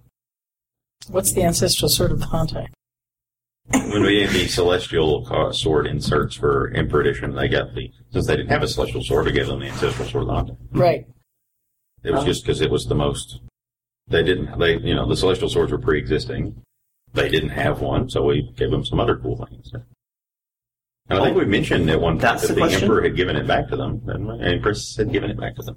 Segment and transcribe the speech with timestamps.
[1.08, 2.68] What's the ancestral sword of Hantei?
[3.70, 8.26] when we had the celestial ca- sword inserts for Emperor Edition, they got the since
[8.26, 10.26] they didn't have a celestial sword, we gave them the ancestral sword.
[10.26, 11.06] Not Right.
[12.04, 13.40] it was just because it was the most.
[14.08, 14.58] They didn't.
[14.58, 16.62] They you know the celestial swords were pre-existing.
[17.14, 19.72] They didn't have one, so we gave them some other cool things.
[21.10, 22.72] And I think we mentioned at one point That's that the the.
[22.74, 25.76] Emperor had given it back to them, and Empress had given it back to them.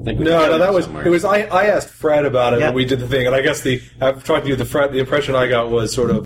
[0.00, 1.06] I think we No, no, it that was somewhere.
[1.06, 1.24] it was.
[1.24, 2.66] I, I asked Fred about it Yeah.
[2.66, 4.56] when we did the thing, and I guess the I've talked to you.
[4.56, 6.24] The Fred, the impression I got was sort of,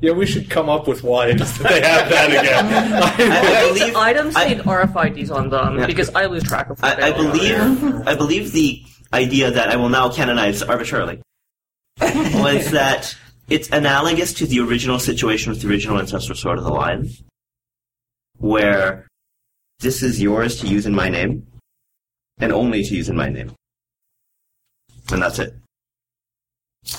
[0.00, 2.66] yeah, we should come up with why it is that they have that again.
[3.02, 3.94] I, I believe.
[3.96, 5.86] items I- need RFIDs on them Yeah.
[5.86, 7.68] because I lose track of what I, I they are.
[7.68, 8.08] believe.
[8.08, 8.82] I believe the
[9.16, 11.22] idea that I will now canonize arbitrarily
[12.00, 13.16] was that
[13.48, 17.08] it's analogous to the original situation with the original ancestral sword of the line,
[18.38, 19.06] where
[19.80, 21.46] this is yours to use in my name,
[22.38, 23.52] and only to use in my name,
[25.10, 25.54] and that's it.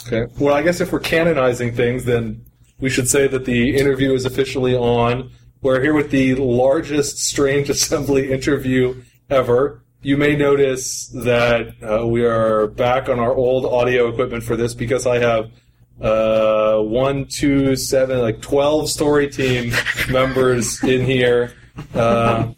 [0.07, 0.31] okay.
[0.39, 2.45] Well, I guess if we're canonizing things, then
[2.79, 5.31] we should say that the interview is officially on.
[5.61, 9.83] We're here with the largest Strange Assembly interview ever.
[10.07, 14.73] You may notice that uh, we are back on our old audio equipment for this
[14.73, 15.51] because I have
[15.99, 19.73] uh, one, two, seven, like twelve story team
[20.09, 21.51] members in here.
[21.93, 22.53] Uh,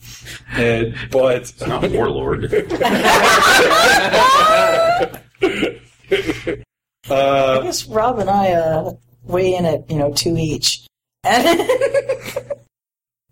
[0.52, 2.54] and, but It's not Warlord.
[2.54, 2.70] I
[7.10, 8.92] uh, guess Rob and I uh,
[9.24, 10.86] weigh in at you know two each.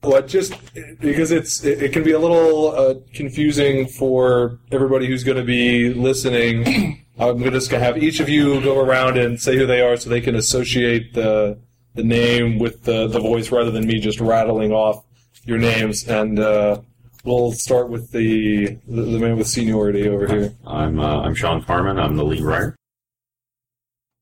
[0.03, 0.53] And What just
[0.99, 5.43] because it's it, it can be a little uh, confusing for everybody who's going to
[5.43, 7.05] be listening.
[7.19, 9.97] I'm just going to have each of you go around and say who they are,
[9.97, 11.57] so they can associate the
[11.95, 15.03] the name with the the voice rather than me just rattling off
[15.45, 16.07] your names.
[16.07, 16.81] And uh,
[17.23, 20.53] we'll start with the, the the man with seniority over here.
[20.65, 21.97] I'm uh, I'm Shawn Carman.
[21.97, 22.75] I'm the lead writer.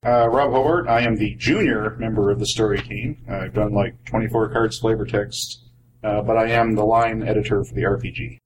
[0.05, 0.87] Uh, Rob Hobart.
[0.87, 3.17] I am the junior member of the story team.
[3.29, 5.63] Uh, I've done like 24 cards flavor text,
[6.05, 8.37] uh, but I am the line editor for the RPG.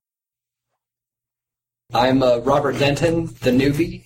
[1.94, 4.06] I'm uh, Robert Denton, the newbie.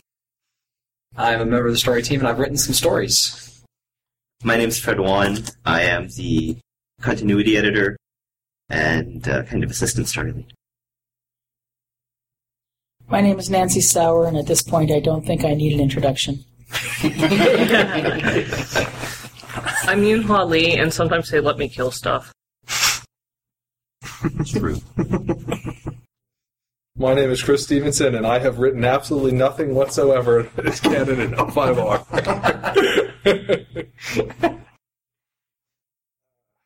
[1.15, 3.63] I'm a member of the story team, and I've written some stories.
[4.43, 5.37] My name's Fred Wan.
[5.65, 6.57] I am the
[7.01, 7.95] continuity editor
[8.69, 10.51] and uh, kind of assistant story lead.
[13.07, 15.79] my name is Nancy Sauer, and at this point, I don't think I need an
[15.79, 16.43] introduction.
[19.85, 22.33] I'm Yoon Ha Lee, and sometimes they let me kill stuff.
[24.23, 24.77] It's true.
[26.95, 31.19] My name is Chris Stevenson, and I have written absolutely nothing whatsoever that is canon
[31.19, 32.05] in L5R.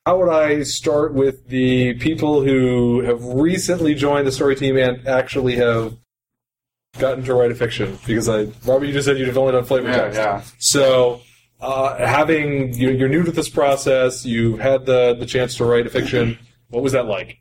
[0.06, 5.06] How would I start with the people who have recently joined the story team and
[5.08, 5.96] actually have
[6.98, 7.98] gotten to write a fiction?
[8.06, 10.18] Because I, Robert, you just said you've only done flavor Yeah, text.
[10.20, 10.42] yeah.
[10.60, 11.22] So,
[11.60, 15.88] uh, having you, you're new to this process, you've had the the chance to write
[15.88, 16.38] a fiction.
[16.70, 17.40] What was that like?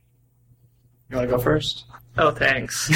[1.10, 1.84] You want to go first?
[2.18, 2.90] Oh, thanks.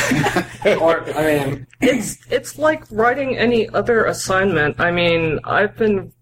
[0.67, 4.81] or I mean, it's it's like writing any other assignment.
[4.81, 6.13] I mean, I've been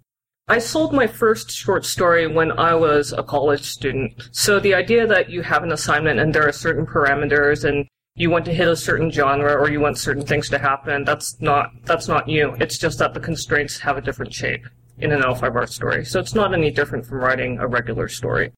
[0.49, 4.31] I sold my first short story when I was a college student.
[4.33, 7.87] So the idea that you have an assignment and there are certain parameters and
[8.17, 11.41] you want to hit a certain genre or you want certain things to happen, that's
[11.41, 12.57] not that's not you.
[12.61, 14.67] It's just that the constraints have a different shape
[14.99, 16.05] in an L5R story.
[16.05, 18.53] So it's not any different from writing a regular story.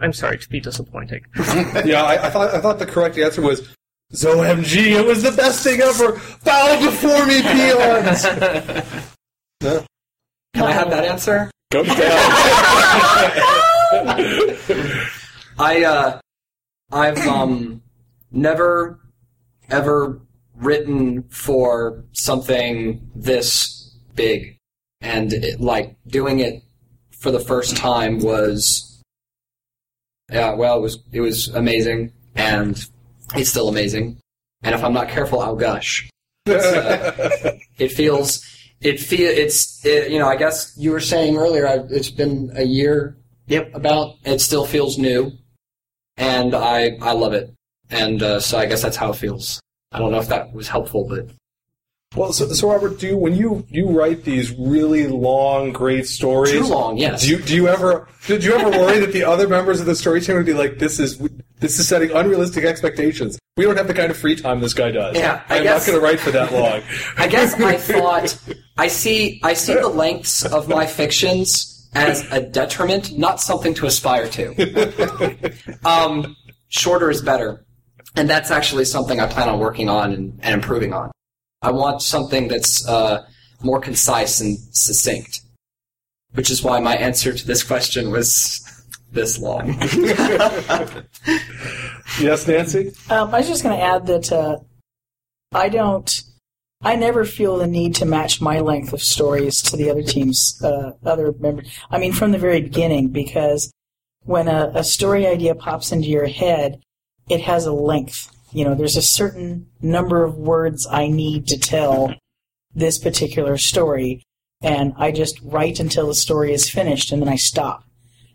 [0.00, 1.24] I'm sorry to be disappointing.
[1.84, 3.68] yeah, I, I thought I thought the correct answer was
[4.12, 4.98] ZOMG.
[4.98, 6.20] It was the best thing ever.
[6.44, 8.22] Bow before me, peons.
[10.54, 11.50] can I have that answer?
[11.70, 11.96] Go down.
[15.58, 16.20] I uh,
[16.92, 17.82] I've um
[18.32, 18.98] never
[19.70, 20.20] ever
[20.56, 24.56] written for something this big,
[25.00, 26.62] and it, like doing it
[27.12, 28.93] for the first time was
[30.30, 32.84] yeah well it was it was amazing and
[33.34, 34.18] it's still amazing,
[34.62, 36.08] and if I'm not careful I'll gush.
[36.46, 38.44] Uh, it feels
[38.82, 42.52] it feel it's it, you know I guess you were saying earlier I, it's been
[42.54, 43.16] a year
[43.46, 43.74] Yep.
[43.74, 45.32] about it still feels new
[46.18, 47.52] and I I love it,
[47.90, 49.60] and uh, so I guess that's how it feels.
[49.92, 51.28] I don't know if that was helpful, but
[52.16, 56.52] well, so, so Robert, do you, when you you write these really long, great stories?
[56.52, 57.22] too long, yes.
[57.22, 59.94] Do you do you ever did you ever worry that the other members of the
[59.96, 61.18] story team would be like, this is
[61.58, 63.38] this is setting unrealistic expectations?
[63.56, 65.16] We don't have the kind of free time this guy does.
[65.16, 66.82] Yeah, I I'm guess- not going to write for that long.
[67.16, 68.36] I guess I thought
[68.76, 73.86] I see I see the lengths of my fictions as a detriment, not something to
[73.86, 75.52] aspire to.
[75.84, 76.36] um,
[76.68, 77.64] shorter is better,
[78.16, 81.12] and that's actually something I plan on working on and, and improving on.
[81.64, 83.26] I want something that's uh,
[83.62, 85.40] more concise and succinct,
[86.34, 88.60] which is why my answer to this question was
[89.12, 89.68] this long.
[92.20, 92.92] yes, Nancy.
[93.08, 94.58] Um, I was just going to add that uh,
[95.52, 96.22] I don't.
[96.82, 100.62] I never feel the need to match my length of stories to the other team's
[100.62, 101.66] uh, other members.
[101.90, 103.72] I mean, from the very beginning, because
[104.24, 106.82] when a, a story idea pops into your head,
[107.30, 108.33] it has a length.
[108.54, 112.14] You know, there's a certain number of words I need to tell
[112.72, 114.22] this particular story,
[114.62, 117.82] and I just write until the story is finished, and then I stop.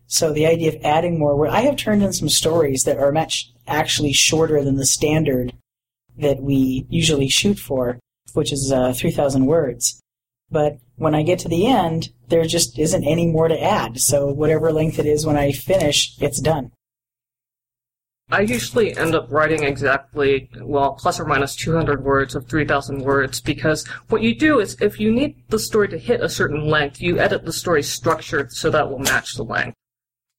[0.08, 3.50] So the idea of adding more I have turned in some stories that are much
[3.66, 5.54] actually shorter than the standard
[6.18, 7.98] that we usually shoot for,
[8.34, 10.02] which is uh, 3,000 words.
[10.52, 14.02] But when I get to the end, there just isn't any more to add.
[14.02, 16.72] So whatever length it is when I finish, it's done.
[18.32, 23.42] I usually end up writing exactly, well, plus or minus 200 words of 3,000 words
[23.42, 27.02] because what you do is if you need the story to hit a certain length,
[27.02, 29.76] you edit the story structure so that will match the length.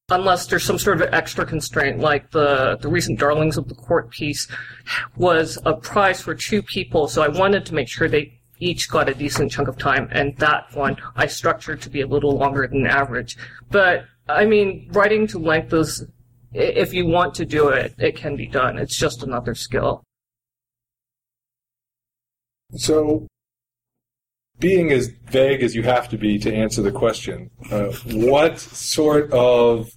[0.09, 4.11] Unless there's some sort of extra constraint, like the, the recent Darlings of the Court
[4.11, 4.47] piece
[5.17, 9.09] was a prize for two people, so I wanted to make sure they each got
[9.09, 12.67] a decent chunk of time, and that one I structured to be a little longer
[12.67, 13.37] than average.
[13.71, 16.05] But, I mean, writing to length is
[16.53, 18.79] if you want to do it, it can be done.
[18.79, 20.03] It's just another skill.
[22.77, 23.27] So,
[24.59, 29.33] being as vague as you have to be to answer the question, uh, what sort
[29.33, 29.91] of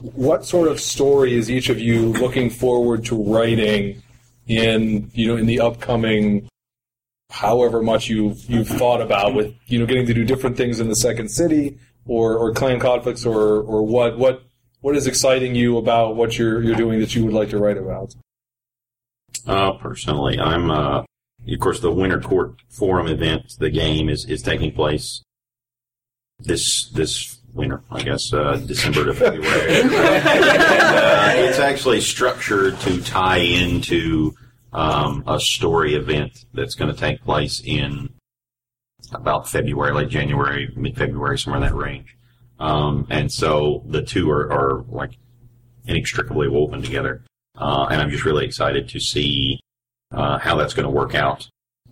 [0.00, 4.02] what sort of story is each of you looking forward to writing
[4.48, 6.48] in you know in the upcoming
[7.30, 10.88] however much you've you've thought about with you know getting to do different things in
[10.88, 14.42] the second city or or clan conflicts or or what what
[14.82, 17.78] what is exciting you about what you're you're doing that you would like to write
[17.78, 18.14] about
[19.46, 21.04] Uh, personally, I'm, uh,
[21.48, 25.22] of course, the Winter Court Forum event, the game is, is taking place
[26.38, 29.80] this, this winter, I guess, uh, December to February.
[29.80, 34.34] and, uh, it's actually structured to tie into,
[34.72, 38.10] um, a story event that's going to take place in
[39.12, 42.16] about February, late January, mid-February, somewhere in that range.
[42.62, 45.18] Um, and so the two are, are like
[45.84, 47.24] inextricably woven together.
[47.58, 49.58] Uh, and I'm just really excited to see
[50.12, 51.48] uh, how that's going to work out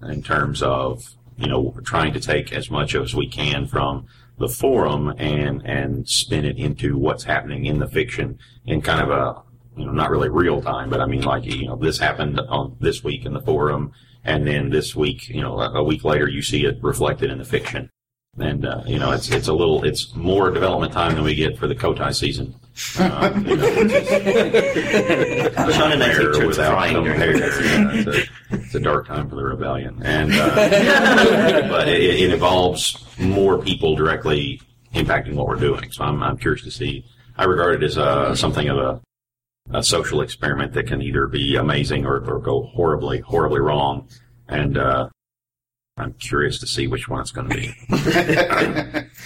[0.09, 4.07] in terms of you know trying to take as much as we can from
[4.39, 9.11] the forum and and spin it into what's happening in the fiction in kind of
[9.11, 9.43] a
[9.77, 12.77] you know not really real time, but I mean like you know this happened on
[12.79, 13.93] this week in the forum,
[14.25, 17.39] and then this week you know a, a week later you see it reflected in
[17.39, 17.91] the fiction.
[18.39, 21.59] And uh, you know, it's it's a little it's more development time than we get
[21.59, 22.55] for the Kotei season.
[22.99, 24.11] Uh, you know, which is-
[25.77, 27.65] Shawn and I take Compare without crying during compare.
[27.65, 30.55] Yeah, it's, a, it's a dark time for the rebellion, and uh,
[31.69, 34.61] but it, it involves more people directly
[34.95, 35.91] impacting what we're doing.
[35.91, 37.05] So I'm I'm curious to see.
[37.37, 39.01] I regard it as a, something of a
[39.73, 44.09] a social experiment that can either be amazing or, or go horribly horribly wrong,
[44.49, 45.09] and uh,
[46.01, 49.07] I'm curious to see which one it's going to be.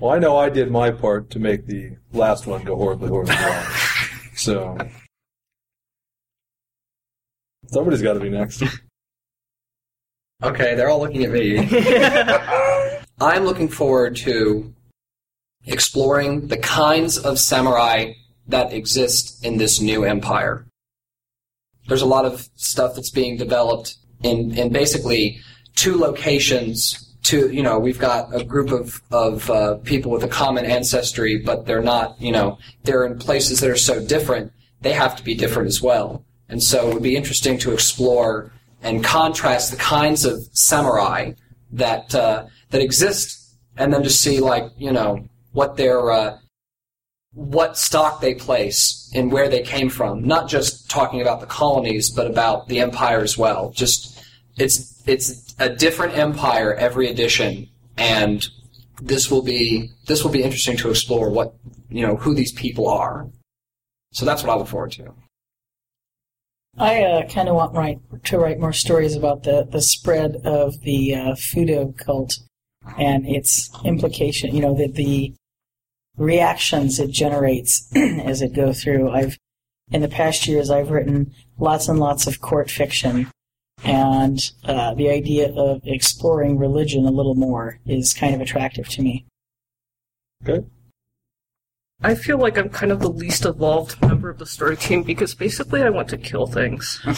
[0.00, 3.36] Well, I know I did my part to make the last one go horribly, horribly
[3.36, 3.64] wrong.
[4.34, 4.76] So
[7.68, 8.62] somebody's got to be next.
[10.42, 11.58] Okay, they're all looking at me.
[13.20, 14.74] I'm looking forward to
[15.64, 18.12] exploring the kinds of samurai
[18.48, 20.66] that exist in this new empire.
[21.86, 25.40] There's a lot of stuff that's being developed in, in basically
[25.84, 30.28] two locations to you know we've got a group of of uh, people with a
[30.28, 34.50] common ancestry, but they're not you know they're in places that are so different.
[34.80, 38.50] They have to be different as well, and so it would be interesting to explore
[38.82, 41.32] and contrast the kinds of samurai
[41.72, 46.38] that uh, that exist, and then to see like you know what their uh,
[47.34, 50.24] what stock they place and where they came from.
[50.24, 53.70] Not just talking about the colonies, but about the empire as well.
[53.70, 54.13] Just
[54.56, 58.46] it's it's a different empire every edition, and
[59.00, 61.54] this will be this will be interesting to explore what
[61.88, 63.28] you know who these people are.
[64.12, 65.14] So that's what I look forward to.
[66.76, 70.80] I uh, kind of want write, to write more stories about the, the spread of
[70.80, 72.38] the uh, Fudo cult
[72.98, 74.54] and its implication.
[74.54, 75.34] You know, the, the
[76.16, 79.10] reactions it generates as it go through.
[79.10, 79.38] I've
[79.90, 83.30] in the past years I've written lots and lots of court fiction,
[83.84, 89.02] and uh, the idea of exploring religion a little more is kind of attractive to
[89.02, 89.26] me.
[90.42, 90.66] Okay.
[92.04, 95.34] I feel like I'm kind of the least evolved member of the story team because
[95.34, 97.00] basically I want to kill things.
[97.04, 97.16] Did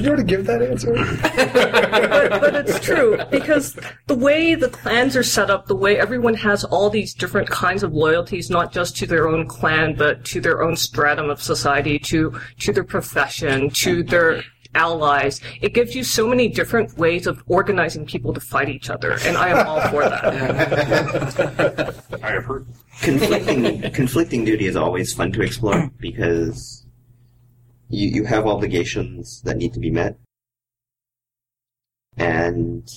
[0.00, 0.94] you already give that answer?
[0.94, 6.34] but, but it's true because the way the clans are set up, the way everyone
[6.34, 10.40] has all these different kinds of loyalties, not just to their own clan, but to
[10.40, 14.44] their own stratum of society, to to their profession, to their
[14.74, 15.40] allies.
[15.60, 19.36] It gives you so many different ways of organizing people to fight each other, and
[19.36, 20.24] I am all for that.
[22.22, 22.66] I have heard.
[23.00, 26.86] conflicting conflicting duty is always fun to explore because
[27.88, 30.18] you you have obligations that need to be met,
[32.16, 32.88] and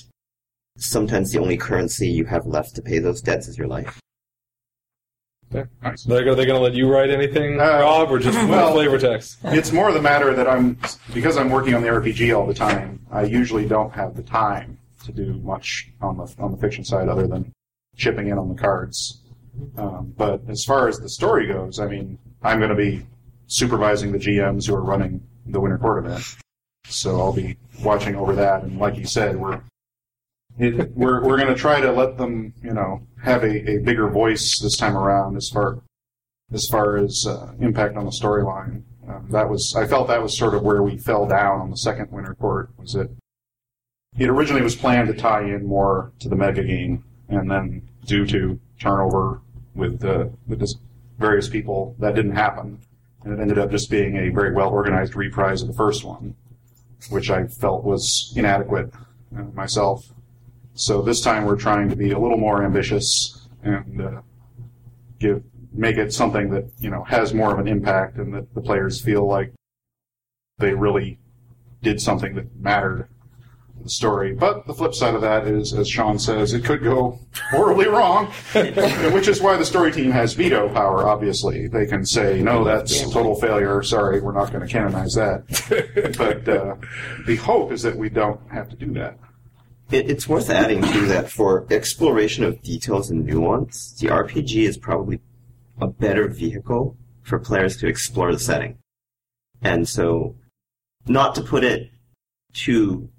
[0.78, 4.00] sometimes the only currency you have left to pay those debts is your life.
[5.82, 6.04] Nice.
[6.04, 9.38] They're, they going to let you write anything, Uh, Rob, or just well- flavor text?
[9.44, 10.78] It's more the matter that I'm
[11.14, 13.06] because I'm working on the RPG all the time.
[13.12, 17.10] I usually don't have the time to do much on the on the fiction side
[17.10, 17.52] other than
[17.98, 19.22] chipping in on the cards.
[19.78, 23.06] Um, but as far as the story goes, I mean, I'm going to be
[23.48, 26.24] supervising the GMs who are running the Winter Court event,
[26.86, 28.64] so I'll be watching over that.
[28.64, 29.60] And like you said, we're
[30.58, 34.10] it, we're we're going to try to let them, you know, have a, a bigger
[34.10, 35.82] voice this time around as far
[36.54, 38.84] as far as uh, impact on the storyline.
[39.08, 41.78] Um, that was I felt that was sort of where we fell down on the
[41.78, 42.70] second Winter Court.
[42.78, 43.10] Was that
[44.18, 48.26] it originally was planned to tie in more to the mega game, and then due
[48.28, 49.42] to turnover
[49.74, 50.64] with uh, with
[51.18, 52.80] various people, that didn't happen,
[53.24, 56.36] and it ended up just being a very well organized reprise of the first one,
[57.10, 58.94] which I felt was inadequate
[59.36, 60.12] uh, myself.
[60.74, 64.22] So this time we're trying to be a little more ambitious and uh,
[65.20, 68.62] give make it something that you know has more of an impact and that the
[68.62, 69.54] players feel like
[70.58, 71.20] they really
[71.82, 73.08] did something that mattered
[73.78, 74.34] to the story.
[74.34, 78.28] But the flip side of that is, as Shawn says, it could go horribly wrong,
[79.14, 81.08] which is why the story team has veto power.
[81.08, 83.82] Obviously, they can say no, that's total failure.
[83.82, 85.44] Sorry, we're not going to canonize that.
[86.18, 86.76] but uh,
[87.26, 89.18] the hope is that we don't have to do that.
[89.92, 94.78] It, it's worth adding too that for exploration of details and nuance, the RPG is
[94.78, 95.20] probably
[95.80, 98.78] a better vehicle for players to explore the setting.
[99.62, 100.36] And so,
[101.08, 101.90] not to put it
[102.54, 103.10] too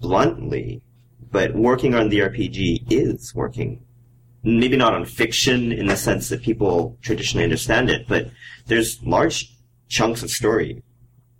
[0.00, 0.82] bluntly,
[1.30, 3.84] but working on the RPG is working.
[4.42, 8.30] Maybe not on fiction in the sense that people traditionally understand it, but
[8.66, 9.52] there's large
[9.88, 10.82] chunks of story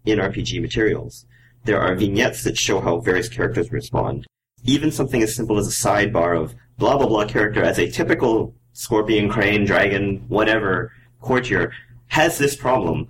[0.05, 1.25] in RPG materials.
[1.69, 4.27] There are vignettes that show how various characters respond.
[4.65, 8.55] Even something as simple as a sidebar of blah blah blah character as a typical
[8.73, 11.71] scorpion, crane, dragon, whatever courtier
[12.07, 13.09] has this problem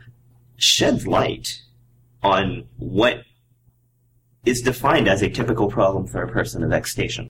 [0.56, 1.62] sheds light
[2.20, 3.18] on what
[4.44, 7.28] is defined as a typical problem for a person of X station.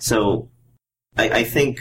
[0.00, 0.48] So
[1.16, 1.80] I, I think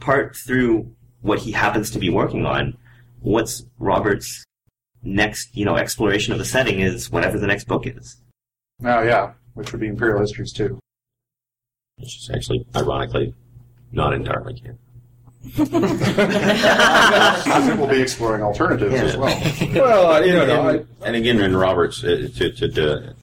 [0.00, 2.76] part through what he happens to be working on,
[3.20, 4.44] what's Robert's
[5.06, 8.16] next, you know, exploration of the setting is whatever the next book is.
[8.84, 10.78] Oh yeah, which would be Imperial Histories too.
[11.96, 13.34] Which is actually, ironically,
[13.92, 14.78] not entirely canon.
[15.56, 15.78] Because
[17.68, 19.42] it will be exploring alternatives as well.
[19.74, 23.14] Well, uh, you know, no, I, and, and again, in Robert's, uh, to, to, to,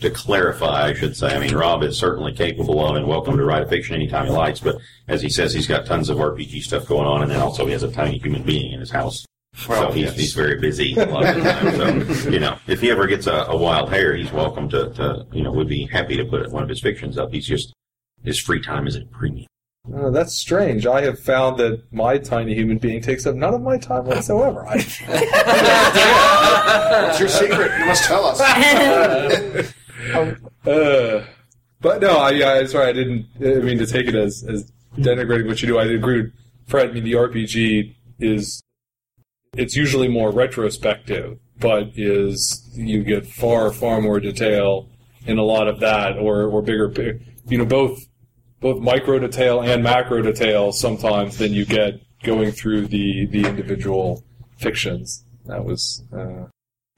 [0.00, 3.44] to clarify, I should say, I mean, Rob is certainly capable of and welcome to
[3.44, 4.76] write a fiction anytime he likes, but
[5.08, 7.72] as he says, he's got tons of RPG stuff going on, and then also he
[7.72, 9.26] has a tiny human being in his house.
[9.68, 10.16] Well, so he's, yes.
[10.16, 12.14] he's very busy a lot of the time.
[12.14, 15.26] So, you know, if he ever gets a, a wild hair, he's welcome to, to,
[15.32, 17.32] you know, would be happy to put one of his fictions up.
[17.32, 17.72] He's just,
[18.22, 19.46] his free time is at a premium.
[19.94, 20.86] uh, that's strange.
[20.86, 24.66] I have found that my tiny human being takes up none of my time whatsoever.
[24.66, 24.76] I,
[27.06, 27.78] What's your secret?
[27.78, 28.40] You must tell us.
[30.66, 31.24] uh,
[31.80, 35.46] But no, I, yeah, sorry, I didn't I mean to take it as, as denigrating
[35.46, 35.78] what you do.
[35.78, 36.32] I agree with
[36.66, 36.90] Fred.
[36.90, 38.62] I mean, the RPG is
[39.58, 44.88] it's usually more retrospective, but is you get far far more detail
[45.26, 47.98] in a lot of that, or or bigger, you know, both
[48.60, 54.24] both micro detail and macro detail sometimes than you get going through the the individual
[54.58, 55.24] fictions.
[55.46, 56.02] That was.
[56.12, 56.46] Uh,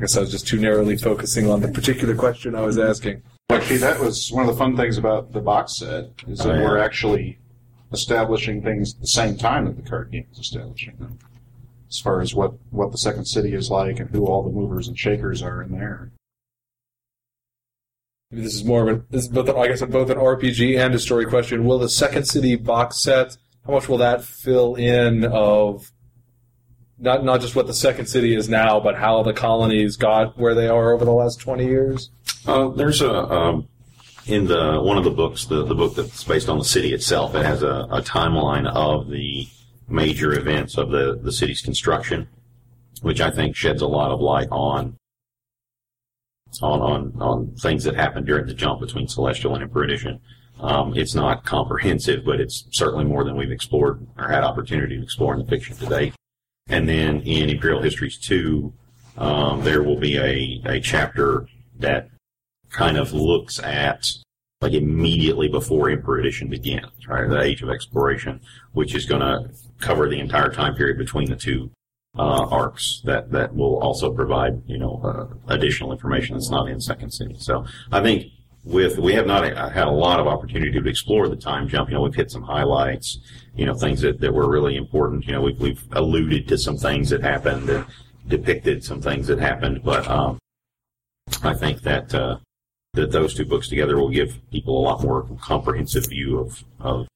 [0.01, 3.21] I guess I was just too narrowly focusing on the particular question I was asking.
[3.51, 6.55] Actually, that was one of the fun things about the box set is that Oh,
[6.55, 6.63] yeah.
[6.63, 7.39] we're actually
[7.93, 11.19] establishing things at the same time that the card game is establishing them.
[11.89, 14.89] As far as what, what the second city is like and who all the movers
[14.89, 16.13] and shakers are in there.
[18.31, 20.95] Maybe this is more of a this is both I guess both an RPG and
[20.95, 21.65] a story question.
[21.65, 25.91] Will the Second City box set how much will that fill in of
[26.99, 30.55] not not just what the Second City is now, but how the colonies got where
[30.55, 32.11] they are over the last twenty years?
[32.47, 33.67] Uh, there's a um,
[34.27, 37.35] in the one of the books, the, the book that's based on the city itself.
[37.35, 39.49] It has a, a timeline of the
[39.89, 42.29] major events of the the city's construction,
[43.03, 44.97] which I think sheds a lot of light on
[46.63, 50.21] on on, on things that happened during the jump between Celestial and Emperor Edition.
[50.61, 55.03] Um, it's not comprehensive, but it's certainly more than we've explored or had opportunity to
[55.03, 56.15] explore in the fiction to date.
[56.69, 58.73] And then in Imperial Histories 2,
[59.19, 61.47] um, there will be a, a chapter
[61.79, 62.11] that
[62.71, 64.11] kind of looks at
[64.61, 67.29] like immediately before Emperor Edition begins, right?
[67.29, 68.41] The Age of Exploration,
[68.73, 71.71] which is going to cover the entire time period between the two
[72.19, 73.01] uh, arcs.
[73.05, 77.37] That that will also provide you know uh, additional information that's not in Second City.
[77.39, 78.33] So I think
[78.65, 81.91] with we have not had a lot of opportunity to explore the time jump.
[81.91, 83.19] You know, we've hit some highlights.
[83.55, 85.27] You know, things that, that were really important.
[85.27, 87.87] You know, we've we've alluded to some things that happened and
[88.27, 90.39] depicted some things that happened, but um,
[91.43, 92.39] I think that uh,
[92.99, 97.09] that those two books together will give people a lot more comprehensive view of of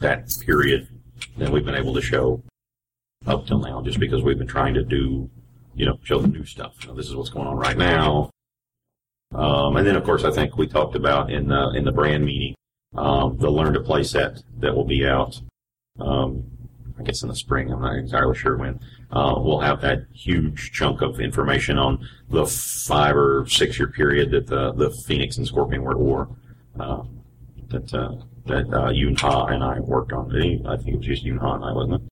[0.00, 0.88] that period
[1.38, 2.42] than we've been able to show
[3.26, 3.80] up till now.
[3.82, 5.30] Just because we've been trying to do,
[5.74, 6.74] you know, show the new stuff.
[6.82, 8.30] You know, this is what's going on right now.
[9.34, 12.24] Um, and then, of course, I think we talked about in the in the brand
[12.24, 12.54] meeting
[12.96, 15.40] um, the learn to play set that will be out.
[15.98, 16.44] Um,
[16.98, 17.70] I guess in the spring.
[17.70, 18.80] I'm not entirely sure when.
[19.16, 24.30] Uh, we'll have that huge chunk of information on the five or six year period
[24.30, 26.28] that the, the Phoenix and Scorpion were at war.
[26.78, 27.02] Uh,
[27.70, 28.12] that uh,
[28.44, 30.30] that uh, Yoon Ha and I worked on.
[30.66, 32.02] I think it was just Yoon Ha and I, wasn't it?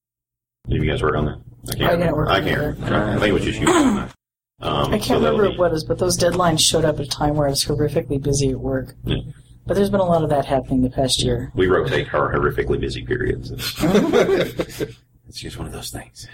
[0.71, 1.41] Did you guys work on that?
[1.69, 2.17] I can't I didn't remember.
[2.17, 2.65] work I can't it.
[2.83, 2.97] remember.
[2.97, 4.67] I think it was just Yoon Ha and I.
[4.67, 7.03] Um, I can't that'll remember be- what it was, but those deadlines showed up at
[7.03, 8.95] a time where I was horrifically busy at work.
[9.05, 9.19] Yeah.
[9.67, 11.53] But there's been a lot of that happening the past year.
[11.55, 13.51] We rotate our horrifically busy periods.
[13.79, 16.27] it's just one of those things.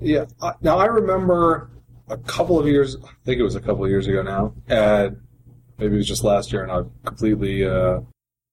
[0.00, 0.24] Yeah.
[0.62, 1.70] Now I remember
[2.08, 2.96] a couple of years.
[2.96, 4.54] I think it was a couple of years ago now.
[4.68, 5.12] At
[5.78, 8.00] maybe it was just last year, and I've completely uh,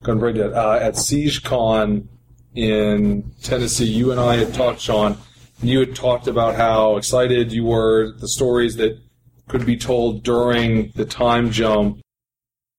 [0.03, 0.53] gone brain dead.
[0.53, 2.07] Uh, at SiegeCon
[2.55, 5.17] in Tennessee, you and I had talked, Shawn.
[5.61, 8.97] And you had talked about how excited you were, the stories that
[9.49, 11.99] could be told during the time jump,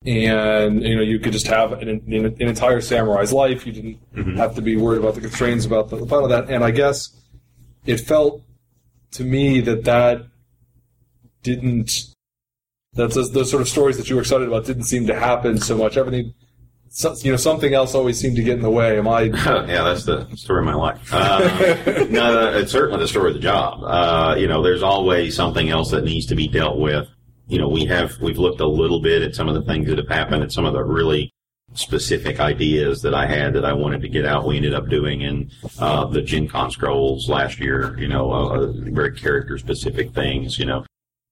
[0.07, 3.67] and you know you could just have an, an, an entire samurai's life.
[3.67, 4.37] You didn't Mhm.
[4.37, 6.49] have to be worried about the constraints about the, fun of that.
[6.49, 7.11] And I guess
[7.85, 8.43] it felt
[9.13, 10.27] to me that that
[11.43, 12.07] didn't
[12.93, 15.59] that's those, those sort of stories that you were excited about didn't seem to happen
[15.59, 15.97] so much.
[15.97, 16.35] Everything,
[16.89, 18.99] so, you know, something else always seemed to get in the way.
[18.99, 19.23] Am I?
[19.33, 21.09] yeah, that's the story of my life.
[21.13, 23.85] Uh, no, it's certainly the story of the job.
[23.85, 27.09] Uh, you know, there's always something else that needs to be dealt with.
[27.47, 29.99] You know, we have we've looked a little bit at some of the things that
[29.99, 31.33] have happened, at some of the really
[31.75, 34.47] specific ideas that I had that I wanted to get out.
[34.47, 37.97] We ended up doing in uh, the Gen Con scrolls last year.
[37.99, 40.59] You know, uh, very character specific things.
[40.59, 40.85] You know.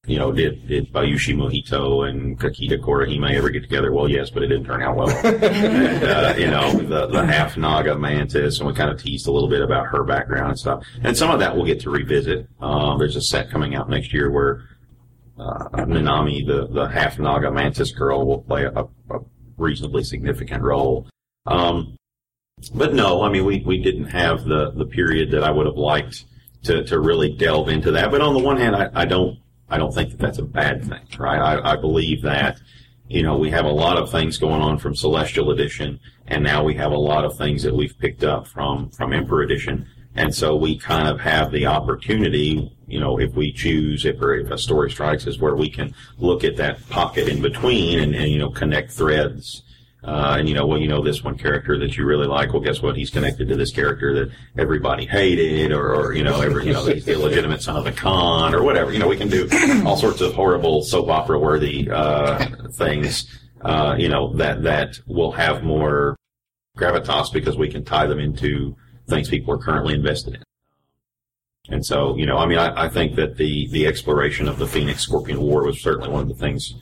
[0.06, 3.92] You know, did did Bayushi Mojito and Kakita Korahime ever get together?
[3.92, 5.10] Well, yes, but it didn't turn out well.
[5.26, 9.30] and, uh, you know, the, the half Naga mantis, and we kind of teased a
[9.30, 10.82] little bit about her background and stuff.
[11.02, 12.48] And some of that we'll get to revisit.
[12.58, 14.62] Um, there's a set coming out next year where
[15.38, 19.18] uh, Nanami, the, the half Naga mantis girl, will play a, a
[19.58, 21.06] reasonably significant role.
[21.46, 21.96] Um,
[22.74, 25.76] but no, I mean, we, we didn't have the, the period that I would have
[25.76, 26.24] liked
[26.64, 28.10] to, to really delve into that.
[28.10, 29.38] But on the one hand, I, I don't
[29.70, 31.38] I don't think that that's a bad thing, right?
[31.38, 32.58] I, I believe that
[33.08, 36.62] you know, we have a lot of things going on from Celestial Edition, and now
[36.62, 39.88] we have a lot of things that we've picked up from, from Emperor Edition.
[40.18, 44.50] And so we kind of have the opportunity, you know, if we choose, if, if
[44.50, 48.30] a story strikes us, where we can look at that pocket in between and, and
[48.30, 49.62] you know, connect threads.
[50.04, 52.52] Uh, and you know, well, you know, this one character that you really like.
[52.52, 52.96] Well, guess what?
[52.96, 56.86] He's connected to this character that everybody hated, or, or you know, every, you know,
[56.86, 58.92] he's the illegitimate son of a con, or whatever.
[58.92, 59.48] You know, we can do
[59.84, 63.26] all sorts of horrible soap opera worthy uh, things
[63.62, 66.16] uh, you know, that that will have more
[66.76, 68.76] gravitas because we can tie them into
[69.08, 70.42] things people are currently invested in.
[71.70, 74.66] And so, you know, I mean, I, I think that the the exploration of the
[74.66, 76.74] Phoenix Scorpion War was certainly one of the things.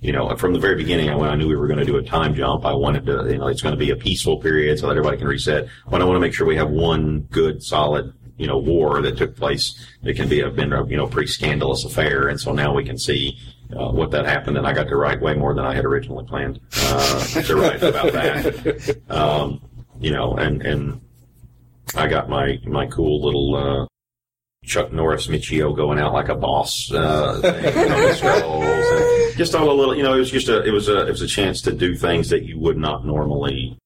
[0.00, 2.02] You know, from the very beginning, when I knew we were going to do a
[2.02, 4.88] time jump, I wanted to, you know, it's going to be a peaceful period so
[4.88, 5.68] that everybody can reset.
[5.88, 9.16] But I want to make sure we have one good, solid, you know, war that
[9.16, 9.86] took place.
[10.02, 12.84] It can be a been a you know pretty scandalous affair, and so now we
[12.84, 13.38] can see
[13.76, 16.24] uh, what that happened, and I got to write way more than I had originally
[16.24, 18.98] planned uh, to write about that.
[19.08, 19.60] Um,
[20.00, 21.00] you know, and and
[21.94, 23.86] I got my my cool little uh,
[24.64, 26.90] Chuck Norris Michio going out like a boss.
[26.92, 30.48] Uh, thing, on the scrolls and just all a little, you know, it was just
[30.48, 33.04] a it was a it was a chance to do things that you would not
[33.04, 33.76] normally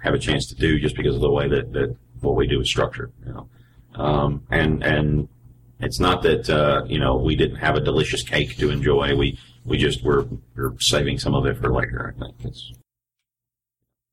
[0.00, 2.60] have a chance to do just because of the way that that what we do
[2.60, 3.12] is structured.
[3.26, 3.48] You know,
[3.94, 5.28] um, and and
[5.80, 9.14] it's not that uh, you know we didn't have a delicious cake to enjoy.
[9.14, 12.14] We we just were, we're saving some of it for later.
[12.16, 12.72] I think it's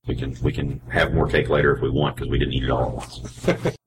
[0.07, 2.63] we can we can have more cake later if we want because we didn't eat
[2.63, 3.75] it all at once.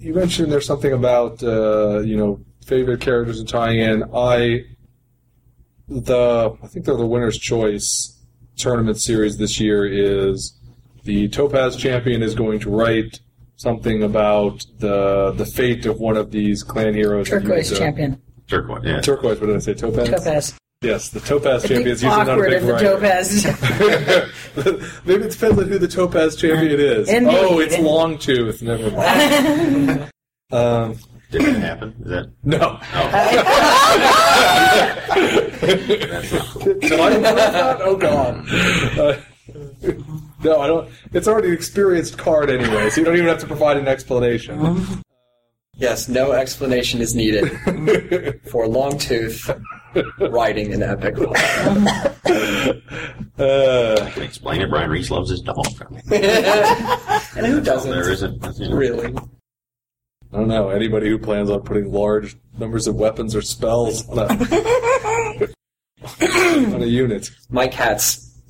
[0.00, 4.02] You mentioned there's something about uh, you know favorite characters and tying in.
[4.14, 4.64] I
[5.88, 8.18] the I think they're the winner's choice
[8.56, 10.58] tournament series this year is
[11.04, 13.20] the Topaz champion is going to write
[13.56, 17.28] something about the the fate of one of these clan heroes.
[17.28, 18.22] Turquoise champion.
[18.48, 19.00] Turquoise, yeah.
[19.02, 19.38] Turquoise.
[19.38, 19.74] What did I say?
[19.74, 20.08] Topaz.
[20.08, 20.59] Topaz.
[20.82, 22.92] Yes, the Topaz It'd champion is usually not a big if the writer.
[22.94, 23.44] Topaz.
[25.04, 27.06] Maybe it depends on who the Topaz champion is.
[27.06, 27.36] Indeed.
[27.38, 28.62] Oh, it's Longtooth.
[28.62, 28.90] Never
[30.00, 30.10] mind.
[30.50, 30.96] um,
[31.30, 31.94] Did that happen?
[32.00, 32.80] Is that no.
[36.00, 36.64] that's not cool.
[36.80, 37.80] Did I that?
[37.82, 38.48] Oh God.
[38.98, 39.16] Uh,
[40.42, 40.90] no, I don't.
[41.12, 45.02] It's already an experienced card anyway, so you don't even have to provide an explanation.
[45.76, 47.50] Yes, no explanation is needed
[48.48, 49.62] for Longtooth
[50.18, 51.16] writing an epic.
[51.18, 51.32] Uh,
[54.02, 54.70] I can explain it.
[54.70, 55.66] Brian Reese loves his dog.
[56.10, 57.90] and who doesn't?
[57.90, 58.58] There isn't.
[58.58, 58.76] you know.
[58.76, 59.14] Really?
[60.32, 64.18] I don't know anybody who plans on putting large numbers of weapons or spells on
[64.18, 64.28] a,
[66.74, 67.30] on a unit.
[67.48, 68.40] My cats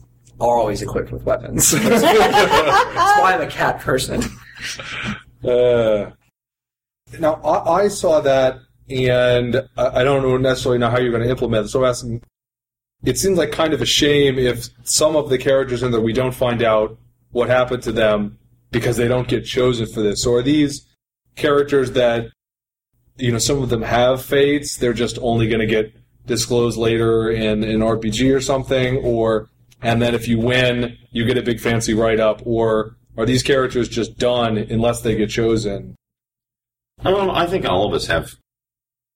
[0.41, 1.71] are always equipped with weapons.
[1.71, 4.23] That's why I'm a cat person.
[5.43, 6.11] Uh,
[7.19, 8.59] now I, I saw that,
[8.91, 11.69] and I, I don't necessarily know how you're going to implement it.
[11.69, 12.23] So asking.
[13.03, 16.13] It seems like kind of a shame if some of the characters in there we
[16.13, 16.99] don't find out
[17.31, 18.39] what happened to them
[18.71, 20.23] because they don't get chosen for this.
[20.23, 20.87] So are these
[21.35, 22.27] characters that
[23.17, 24.77] you know some of them have fates?
[24.77, 25.95] They're just only going to get
[26.27, 29.49] disclosed later in an RPG or something, or
[29.83, 33.43] and then if you win, you get a big fancy write up, or are these
[33.43, 35.97] characters just done unless they get chosen?
[37.05, 38.35] Um, I think all of us have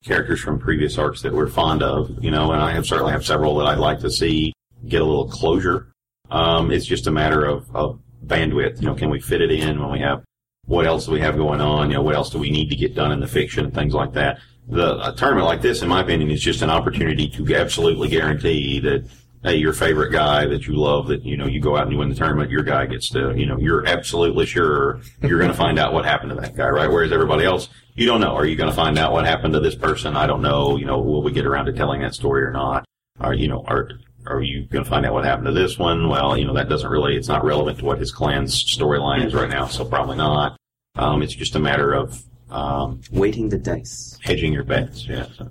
[0.04, 3.24] characters from previous arcs that we're fond of, you know, and I have certainly have
[3.24, 4.52] several that I'd like to see
[4.86, 5.88] get a little closure.
[6.30, 8.80] Um, it's just a matter of, of bandwidth.
[8.80, 10.22] You know, can we fit it in when we have
[10.66, 11.90] what else do we have going on?
[11.90, 13.94] You know, what else do we need to get done in the fiction, and things
[13.94, 14.38] like that.
[14.68, 18.80] The a tournament like this, in my opinion, is just an opportunity to absolutely guarantee
[18.80, 19.06] that
[19.44, 21.98] hey, your favorite guy that you love, that you know, you go out and you
[21.98, 25.56] win the tournament, your guy gets to, you know, you're absolutely sure you're going to
[25.56, 26.90] find out what happened to that guy, right?
[26.90, 28.34] Whereas everybody else, you don't know.
[28.34, 30.16] Are you going to find out what happened to this person?
[30.16, 30.76] I don't know.
[30.76, 32.84] You know, will we get around to telling that story or not?
[33.20, 33.90] Are you know, are
[34.26, 36.08] are you going to find out what happened to this one?
[36.08, 39.34] Well, you know, that doesn't really, it's not relevant to what his clan's storyline is
[39.34, 40.56] right now, so probably not.
[40.96, 44.18] Um, it's just a matter of um, Weighting the dice.
[44.22, 45.06] hedging your bets.
[45.06, 45.26] Yeah.
[45.36, 45.50] So.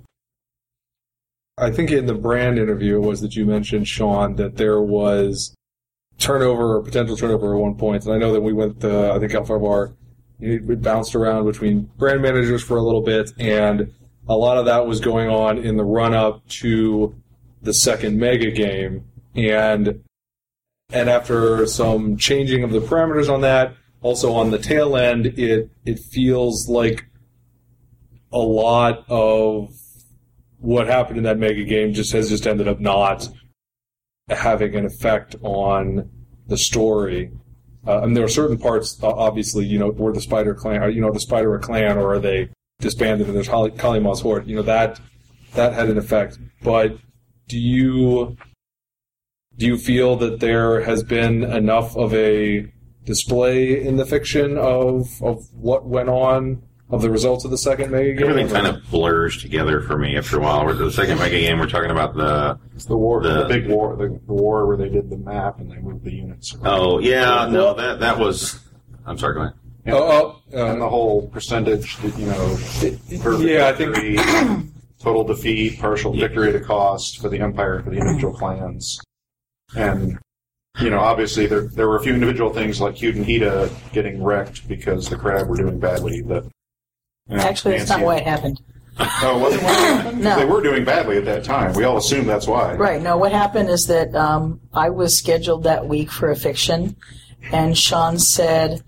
[1.56, 5.54] I think in the brand interview it was that you mentioned, Shawn, that there was
[6.18, 8.04] turnover or potential turnover at one point.
[8.04, 9.92] And I know that we went, uh, I think Alpha Bar,
[10.38, 13.92] we bounced around between brand managers for a little bit, and
[14.28, 17.14] a lot of that was going on in the run up to
[17.62, 19.04] the second mega game.
[19.34, 20.02] And
[20.90, 25.70] and after some changing of the parameters on that, also on the tail end, it
[25.84, 27.06] it feels like
[28.32, 29.72] a lot of
[30.64, 33.28] what happened in that mega game just has just ended up not
[34.30, 36.10] having an effect on
[36.46, 37.30] the story.
[37.86, 41.12] Uh, and there are certain parts, obviously, you know, were the Spider clan, you know,
[41.12, 42.48] the Spider clan, or are they
[42.80, 44.46] disbanded and there's Kali- Kalima's horde?
[44.46, 45.00] You know, that
[45.52, 46.38] that had an effect.
[46.62, 46.96] But
[47.46, 48.38] do you
[49.58, 52.72] do you feel that there has been enough of a
[53.04, 57.90] display in the fiction of of what went on of the results of the second
[57.90, 58.28] mega game?
[58.28, 60.64] Everything kind of blurs together for me after a while.
[60.64, 63.68] Where the second mega game, we're talking about the It's the war, The- the, big
[63.68, 66.54] war, the, the war where they did the map and they moved the units.
[66.54, 66.66] around.
[66.66, 68.60] oh yeah no that that was
[69.06, 69.54] I'm sorry go ahead.
[69.86, 72.56] And, Oh, oh, and the uh, whole percentage, that, you know,
[73.22, 73.94] per yeah, I think
[74.98, 78.98] total defeat, partial victory at a cost for the empire for the individual clans,
[79.76, 80.18] and
[80.80, 84.66] you know, obviously there there were a few individual things like Kyuden Hida getting wrecked
[84.68, 86.22] because the crab were doing badly.
[86.22, 86.50] That
[87.28, 88.60] you know, Actually, that's not why it happened.
[88.98, 90.20] Oh, was it what happened?
[90.22, 90.36] No.
[90.38, 91.72] They were doing badly at that time.
[91.72, 92.74] We all assumed that's why.
[92.74, 93.02] Right.
[93.02, 96.94] No, what happened is that um, I was scheduled that week for a fiction,
[97.50, 98.82] and Shawn said,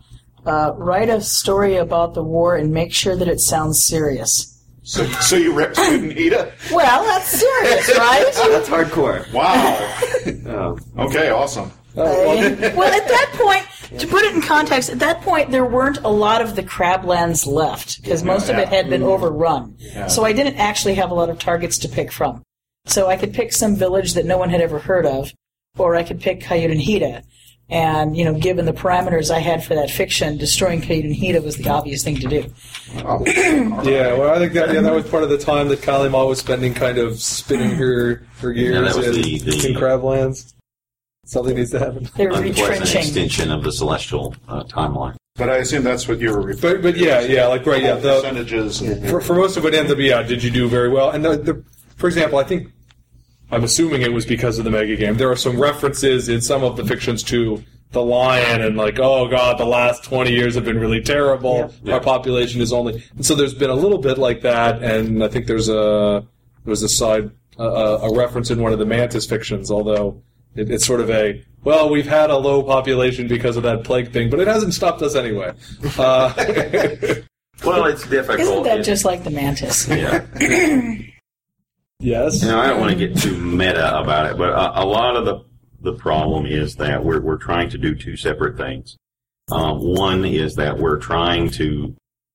[0.44, 4.52] uh, "Write a story about the war and make sure that it sounds serious."
[4.84, 6.52] So, so you ripped Kyuden Hida?
[6.72, 8.30] Well, that's serious, right?
[8.34, 9.30] That's hardcore.
[9.32, 9.76] Wow.
[10.46, 10.78] Oh.
[11.06, 11.72] Okay, awesome.
[11.96, 13.66] well, at that point,
[13.98, 17.46] to put it in context, at that point there weren't a lot of the crablands
[17.46, 19.76] left because most of it had been overrun.
[20.08, 22.42] So I didn't actually have a lot of targets to pick from.
[22.86, 25.32] So I could pick some village that no one had ever heard of,
[25.76, 27.22] or I could pick Kyuden Hida.
[27.68, 31.56] And you know, given the parameters I had for that fiction, destroying Kyuden Hida was
[31.56, 32.44] the obvious thing to do.
[32.94, 36.38] Yeah, well, I think that yeah, that was part of the time that Kalima was
[36.38, 40.52] spending, kind of spinning her her gears Yeah, in, the- the- in Crablands.
[41.26, 42.08] Something needs to happen.
[42.16, 43.00] They're Unpleasant retrenching.
[43.00, 45.16] extension of the celestial uh, timeline.
[45.34, 47.96] But I assume that's what you were referring But but yeah, yeah, like right, yeah.
[47.96, 48.80] The, percentages.
[49.10, 51.10] for, for most of it ends up, yeah, did you do very well?
[51.10, 51.64] And the, the,
[51.96, 52.72] for example, I think
[53.50, 55.16] I'm assuming it was because of the mega game.
[55.16, 59.28] There are some references in some of the fictions to the lion and like, oh
[59.28, 61.72] god, the last 20 years have been really terrible.
[61.88, 64.82] Our population is only, and so there's been a little bit like that.
[64.82, 66.24] And I think there's a
[66.64, 70.22] there was a side uh, a reference in one of the Mantis fictions, although
[70.56, 74.12] it, it's sort of a well, we've had a low population because of that plague
[74.12, 75.52] thing, but it hasn't stopped us anyway.
[75.98, 76.32] Uh,
[77.64, 78.40] Well, it's difficult.
[78.40, 79.88] Isn't that It- just like the mantis?
[79.88, 80.26] yeah.
[81.98, 82.42] yes.
[82.42, 85.16] You know, I don't want to get too meta about it, but a, a lot
[85.16, 85.44] of the
[85.80, 88.96] the problem is that we're we're trying to do two separate things.
[89.50, 91.94] Um, one is that we're trying to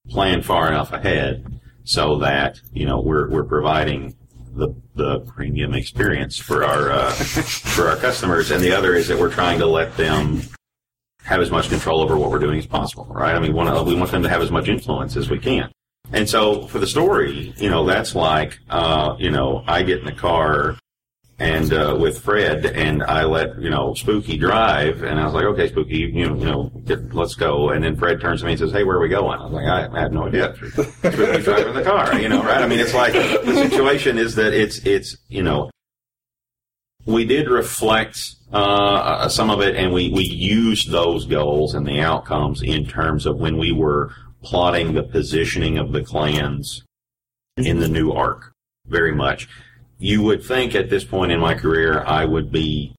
[0.10, 4.16] plan far enough ahead so that you know we're we're providing
[4.54, 9.18] the the premium experience for our uh, for our customers, and the other is that
[9.18, 10.42] we're trying to let them
[11.24, 13.06] have as much control over what we're doing as possible.
[13.10, 13.36] Right?
[13.36, 15.72] I mean, we want them to have as much influence as we can.
[16.14, 20.06] And so for the story, you know, that's like, uh, you know, I get in
[20.06, 20.78] the car
[21.42, 25.46] and uh, with Fred, and I let you know Spooky drive, and I was like,
[25.46, 27.72] okay, Spooky, you know, you know, get, let's go.
[27.72, 29.40] And then Fred turns to me and says, hey, where are we going?
[29.40, 30.54] I was like, I, I have no idea.
[30.56, 31.02] Spooky's
[31.46, 32.62] driving the car, you know, right?
[32.62, 35.72] I mean, it's like the situation is that it's it's you know,
[37.08, 42.02] we did reflect uh, some of it, and we we used those goals and the
[42.02, 46.84] outcomes in terms of when we were plotting the positioning of the clans
[47.58, 48.54] in the new arc
[48.86, 49.48] very much.
[50.02, 52.96] You would think at this point in my career I would be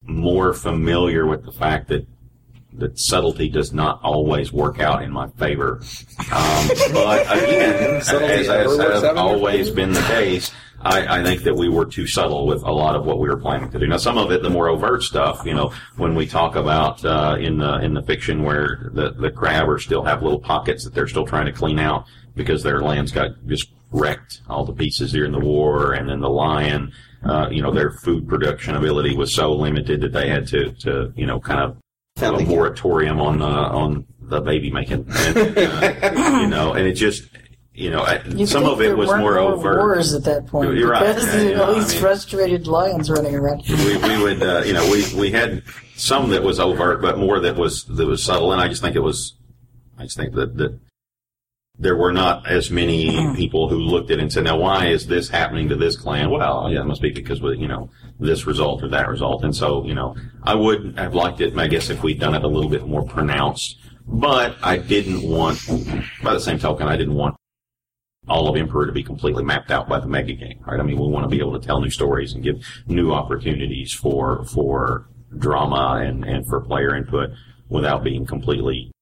[0.00, 2.06] more familiar with the fact that
[2.72, 5.82] that subtlety does not always work out in my favor.
[6.32, 11.20] Um, but again, as, as never works out in has always been the case, I,
[11.20, 13.70] I think that we were too subtle with a lot of what we were planning
[13.70, 13.86] to do.
[13.86, 17.36] Now, some of it, the more overt stuff, you know, when we talk about uh,
[17.38, 21.08] in the in the fiction where the the crabbers still have little pockets that they're
[21.08, 25.32] still trying to clean out because their lands got just wrecked all the pieces during
[25.32, 26.92] the war, and then the lion,
[27.24, 31.12] uh, you know, their food production ability was so limited that they had to to
[31.16, 31.76] you know kind of
[32.16, 36.94] have a moratorium on uh, on the baby making, and, uh, you know, and it
[36.94, 37.24] just.
[37.76, 39.78] You know, you some of it was more overt.
[39.78, 41.12] wars at that point You're right.
[41.16, 43.64] because you know, all I these mean- frustrated lions running around.
[43.66, 45.60] we, we would, uh, you know, we, we had
[45.96, 48.52] some that was overt, but more that was that was subtle.
[48.52, 49.34] And I just think it was,
[49.98, 50.78] I just think that that
[51.78, 53.34] there were not as many hmm.
[53.34, 56.30] people who looked at it and said, "Now, why is this happening to this clan?"
[56.30, 59.44] Well, yeah, it must be because of you know this result or that result.
[59.44, 62.44] And so, you know, I would have liked it, I guess, if we'd done it
[62.44, 63.78] a little bit more pronounced.
[64.06, 65.58] But I didn't want,
[66.22, 67.36] by the same token, I didn't want
[68.28, 70.78] all of Emperor to be completely mapped out by the mega game, right?
[70.78, 73.92] I mean, we want to be able to tell new stories and give new opportunities
[73.92, 75.08] for for
[75.38, 77.30] drama and and for player input
[77.68, 78.93] without being completely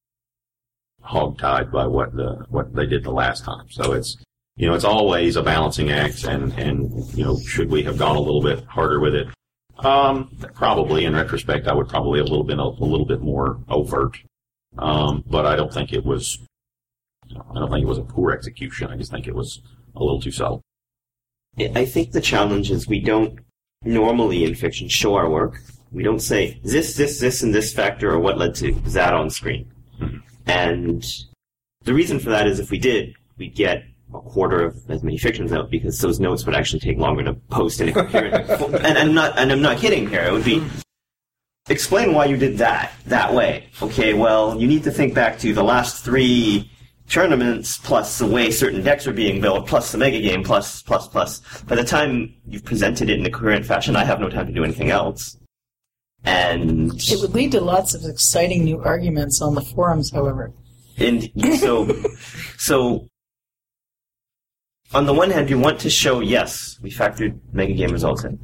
[1.05, 3.67] hogtied by what the what they did the last time.
[3.71, 4.17] So it's
[4.57, 8.17] you know it's always a balancing act, and and you know should we have gone
[8.17, 9.29] a little bit harder with it?
[9.79, 13.21] Um, probably in retrospect, I would probably have a little bit a, a little bit
[13.21, 14.19] more overt.
[14.79, 16.39] Um, but I don't think it was
[17.31, 18.89] I don't think it was a poor execution.
[18.91, 19.61] I just think it was
[19.95, 20.63] a little too subtle.
[21.59, 23.39] I think the challenge is we don't
[23.85, 25.61] normally in fiction show our work.
[25.91, 29.29] We don't say this, this, this, and this factor are what led to that on
[29.29, 29.71] screen.
[30.47, 31.05] And
[31.85, 35.17] the reason for that is if we did, we'd get a quarter of as many
[35.17, 38.49] fictions out because those notes would actually take longer to post in a coherent.
[38.85, 40.23] and I'm not, and I'm not kidding here.
[40.23, 40.63] It would be
[41.69, 43.69] explain why you did that that way.
[43.81, 46.71] Okay, well, you need to think back to the last three
[47.09, 51.09] tournaments, plus the way certain decks are being built, plus the mega game, plus plus
[51.09, 51.41] plus.
[51.63, 54.53] By the time you've presented it in a coherent fashion, I have no time to
[54.53, 55.37] do anything else.
[56.25, 60.53] And It would lead to lots of exciting new arguments on the forums, however.
[60.99, 61.89] and so
[62.59, 63.07] so
[64.95, 68.39] on the one hand you want to show yes we factored mega game results in.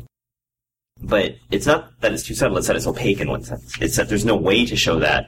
[1.00, 2.58] But it's not that it's too subtle.
[2.58, 3.80] It's that it's opaque in one sense.
[3.80, 5.26] It's that there's no way to show that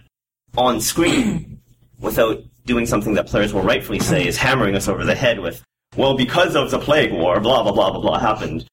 [0.57, 1.61] on screen
[2.01, 5.63] without doing something that players will rightfully say is hammering us over the head with
[5.97, 8.67] well because of the plague war blah blah blah blah blah happened.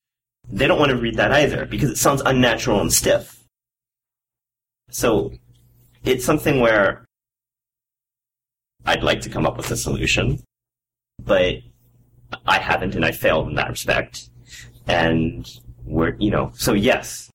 [0.50, 3.44] They don't want to read that either because it sounds unnatural and stiff
[4.90, 5.32] so
[6.04, 7.06] it's something where
[8.86, 10.42] I'd like to come up with a solution,
[11.22, 11.56] but
[12.46, 14.30] I haven't, and I failed in that respect.
[14.88, 15.50] And
[15.84, 17.30] we're, you know, so yes,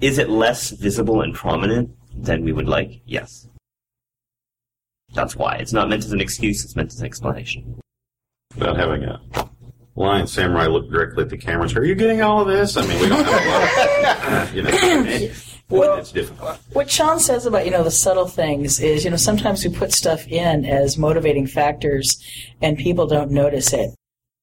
[0.00, 3.00] is it less visible and prominent than we would like?
[3.06, 3.48] Yes.
[5.14, 7.78] That's why it's not meant as an excuse; it's meant as an explanation.
[8.56, 9.20] Without having a
[9.94, 12.76] lion samurai look directly at the camera and say, Are you getting all of this?
[12.76, 14.41] I mean, we don't have a lot.
[14.54, 14.70] you know,
[15.68, 16.58] Well- it's difficult.
[16.72, 19.92] What Shawn says about you know the subtle things is you know sometimes we put
[19.92, 22.18] stuff in as motivating factors,
[22.60, 23.90] and people don't notice it.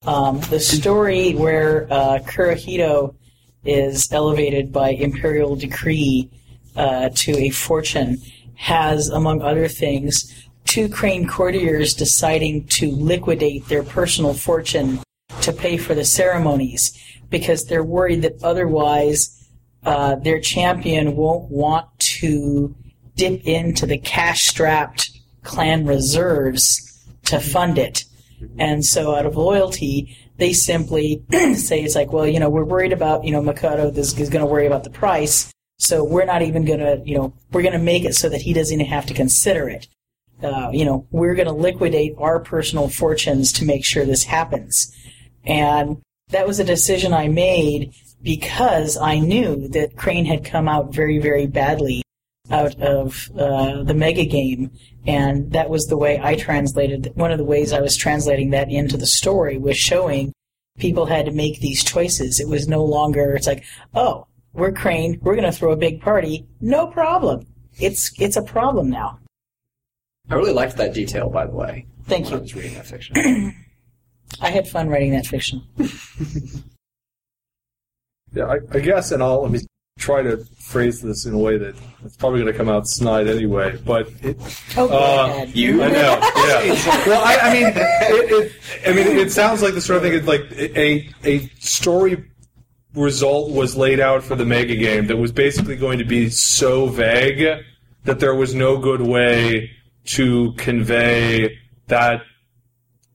[0.06, 3.16] Um, the story where uh, Kurohito
[3.66, 6.30] is elevated by imperial decree
[6.76, 8.18] uh, to a fortune
[8.56, 10.34] has, among other things,
[10.66, 15.00] two crane courtiers deciding to liquidate their personal fortune
[15.42, 16.98] to pay for the ceremonies
[17.30, 19.39] because they're worried that otherwise
[19.86, 22.76] uh, their champion won't want to
[23.16, 25.12] dip into the cash strapped
[25.44, 28.04] clan reserves to fund it.
[28.58, 31.24] And so, out of loyalty, they simply
[31.56, 34.46] say it's like, well, you know, we're worried about, you know, Makoto is going to
[34.46, 37.80] worry about the price, so we're not even going to, you know, we're going to
[37.80, 39.88] make it so that he doesn't even have to consider it.
[40.44, 44.96] Uh, you know, we're going to liquidate our personal fortunes to make sure this happens.
[45.46, 50.94] And that was a decision I made because I knew that Crane had come out
[50.94, 52.02] very, very badly
[52.52, 54.72] out of uh, the mega game,
[55.06, 57.12] and that was the way I translated.
[57.16, 60.34] One of the ways I was translating that into the story was showing
[60.78, 62.40] people had to make these choices.
[62.40, 66.02] It was no longer it's like, oh, we're Crane, we're going to throw a big
[66.02, 67.46] party, no problem.
[67.80, 69.20] It's it's a problem now.
[70.30, 71.86] I really liked that detail, by the way.
[72.06, 72.42] Thank when I you.
[72.42, 73.56] was reading that fiction.
[74.42, 75.64] I had fun writing that fiction.
[78.34, 79.60] Yeah, I, I guess, and I'll let me
[79.98, 83.28] try to phrase this in a way that it's probably going to come out snide
[83.28, 83.78] anyway.
[83.84, 84.38] But it,
[84.78, 87.06] Oh, Uh, you- I know, yeah.
[87.08, 90.14] well, I, I mean, it, it, I mean, it sounds like the sort of thing.
[90.14, 92.24] It's like a a story
[92.96, 96.88] result was laid out for the mega game that was basically going to be so
[96.88, 97.64] vague
[98.06, 99.70] that there was no good way
[100.06, 101.56] to convey
[101.88, 102.22] that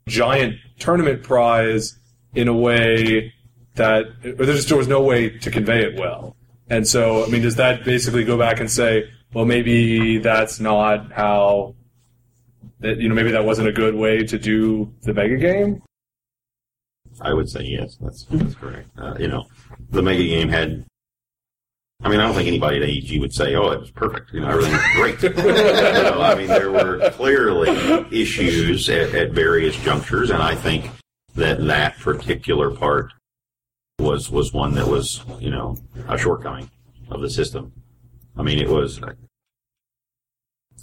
[0.06, 1.98] giant tournament prize
[2.34, 3.32] in a way
[3.74, 6.36] that there just there was no way to convey it well.
[6.68, 11.12] And so, I mean, does that basically go back and say, well, maybe that's not
[11.12, 11.74] how
[12.80, 15.82] that you know maybe that wasn't a good way to do the mega game?
[17.20, 17.96] I would say yes.
[18.00, 18.88] That's that's correct.
[18.96, 19.46] Uh, you know,
[19.90, 20.84] the mega game had.
[22.02, 24.40] I mean, I don't think anybody at AEG would say, "Oh, it was perfect." You
[24.40, 25.22] know, everything was great.
[25.36, 27.70] you know, I mean, there were clearly
[28.10, 30.90] issues at, at various junctures, and I think
[31.34, 33.12] that that particular part
[33.98, 35.76] was was one that was, you know,
[36.08, 36.70] a shortcoming
[37.10, 37.72] of the system.
[38.36, 39.00] I mean, it was.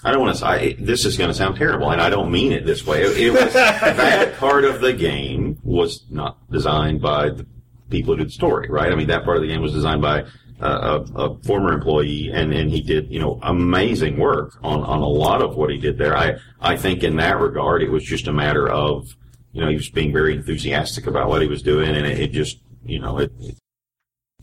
[0.04, 2.52] I don't want to say this is going to sound terrible, and I don't mean
[2.52, 3.04] it this way.
[3.04, 7.46] It, it was that part of the game was not designed by the
[7.90, 8.92] people who did the story, right?
[8.92, 10.24] I mean, that part of the game was designed by
[10.62, 15.02] uh, a, a former employee, and, and he did you know amazing work on, on
[15.02, 16.18] a lot of what he did there.
[16.18, 19.16] I I think in that regard, it was just a matter of
[19.52, 22.32] you know he was being very enthusiastic about what he was doing, and it, it
[22.32, 23.32] just you know it.
[23.40, 23.58] it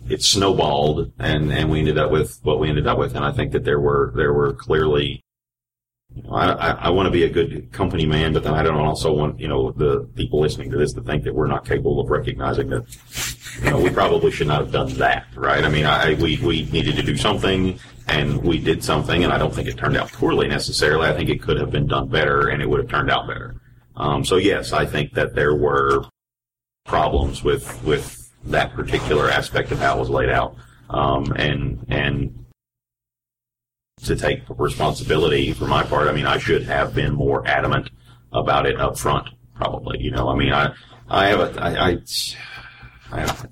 [0.08, 3.16] it snowballed, and, and we ended up with what we ended up with.
[3.16, 5.22] And I think that there were there were clearly
[6.14, 8.62] you know, I, I, I want to be a good company man, but then I
[8.62, 11.66] don't also want, you know, the people listening to this to think that we're not
[11.66, 12.84] capable of recognizing that,
[13.62, 15.64] you know, we probably should not have done that, right?
[15.64, 19.38] I mean, I, we, we needed to do something and we did something and I
[19.38, 21.08] don't think it turned out poorly necessarily.
[21.08, 23.60] I think it could have been done better and it would have turned out better.
[23.96, 26.04] Um, so yes, I think that there were
[26.86, 28.17] problems with, with
[28.50, 30.56] that particular aspect of how it was laid out.
[30.90, 32.46] Um, and, and
[34.02, 36.08] to take responsibility for my part.
[36.08, 37.90] I mean, I should have been more adamant
[38.32, 40.00] about it up front, probably.
[40.00, 40.72] You know, I mean, I,
[41.08, 41.98] I have a, I, I,
[43.12, 43.48] I have,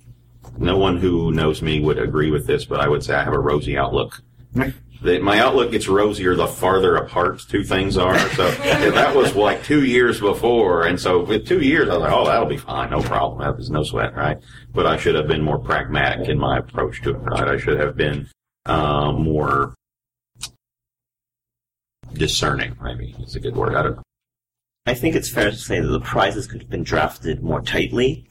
[0.59, 3.35] no one who knows me would agree with this, but I would say I have
[3.35, 4.23] a rosy outlook
[5.07, 8.19] the, my outlook gets rosier the farther apart two things are.
[8.31, 12.13] So that was like two years before, and so with two years, I was like,
[12.13, 13.41] oh, that'll be fine, no problem.
[13.41, 14.39] That no sweat, right?
[14.75, 17.49] But I should have been more pragmatic in my approach to it, right?
[17.49, 18.29] I should have been
[18.67, 19.75] uh, more
[22.13, 22.77] discerning.
[22.83, 23.75] Maybe is a good word.
[23.75, 24.03] I don't know.
[24.87, 28.29] I think it's fair to say that the prizes could have been drafted more tightly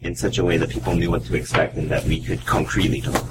[0.00, 3.00] in such a way that people knew what to expect and that we could concretely
[3.00, 3.29] talk.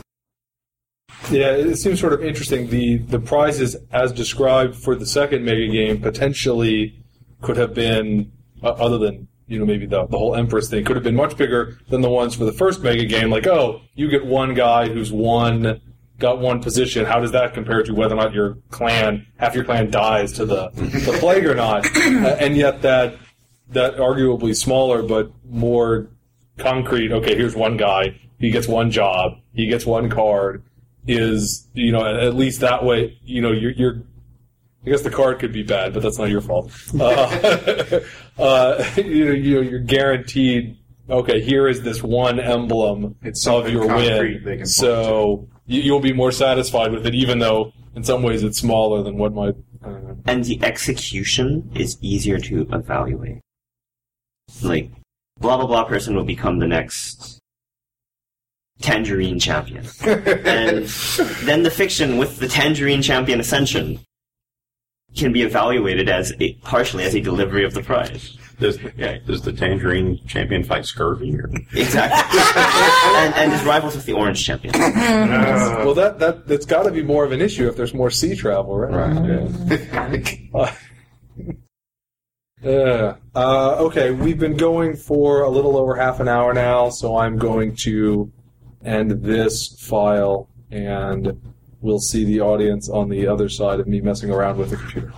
[1.29, 2.69] Yeah, it seems sort of interesting.
[2.69, 7.03] The the prizes, as described for the second mega game, potentially
[7.41, 8.31] could have been,
[8.63, 11.37] uh, other than you know maybe the the whole Empress thing, could have been much
[11.37, 13.29] bigger than the ones for the first mega game.
[13.29, 15.81] Like, oh, you get one guy who's won,
[16.17, 17.05] got one position.
[17.05, 20.45] How does that compare to whether or not your clan, half your clan dies to
[20.45, 21.85] the the plague or not?
[21.95, 23.17] Uh, and yet that
[23.69, 26.09] that arguably smaller but more
[26.57, 27.11] concrete.
[27.11, 28.19] Okay, here's one guy.
[28.39, 29.33] He gets one job.
[29.53, 30.63] He gets one card
[31.09, 34.03] is you know at least that way you know you're, you're
[34.85, 36.71] I guess the card could be bad, but that's not your fault.
[36.97, 37.99] Uh,
[38.39, 40.77] uh, you know, you know, you're guaranteed.
[41.09, 46.31] Okay, here is this one emblem It's of your win, so you, you'll be more
[46.31, 49.55] satisfied with it, even though in some ways it's smaller than what might.
[49.83, 49.95] I.
[50.25, 53.39] And the execution is easier to evaluate.
[54.61, 54.91] Like,
[55.39, 57.08] blah blah blah person will become the next
[58.81, 59.85] Tangerine champion.
[60.03, 60.85] and
[61.43, 63.99] then the fiction with the Tangerine champion ascension
[65.15, 68.37] can be evaluated as a, partially as a delivery of the prize.
[68.59, 71.33] Does, yeah, does the Tangerine champion fight scurvy?
[71.35, 71.49] Or?
[71.73, 72.39] Exactly.
[73.15, 74.73] and, and his rivals with the orange champion.
[74.77, 78.35] well, that that that's got to be more of an issue if there's more sea
[78.35, 79.13] travel, right?
[79.93, 80.39] Right.
[80.51, 80.75] Yeah.
[82.61, 83.15] Uh,
[83.79, 87.73] okay, we've been going for a little over half an hour now, so I'm going
[87.83, 88.29] to
[88.83, 91.39] end this file, and
[91.81, 95.13] we'll see the audience on the other side of me messing around with the computer.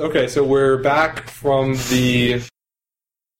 [0.00, 2.40] Okay, so we're back from the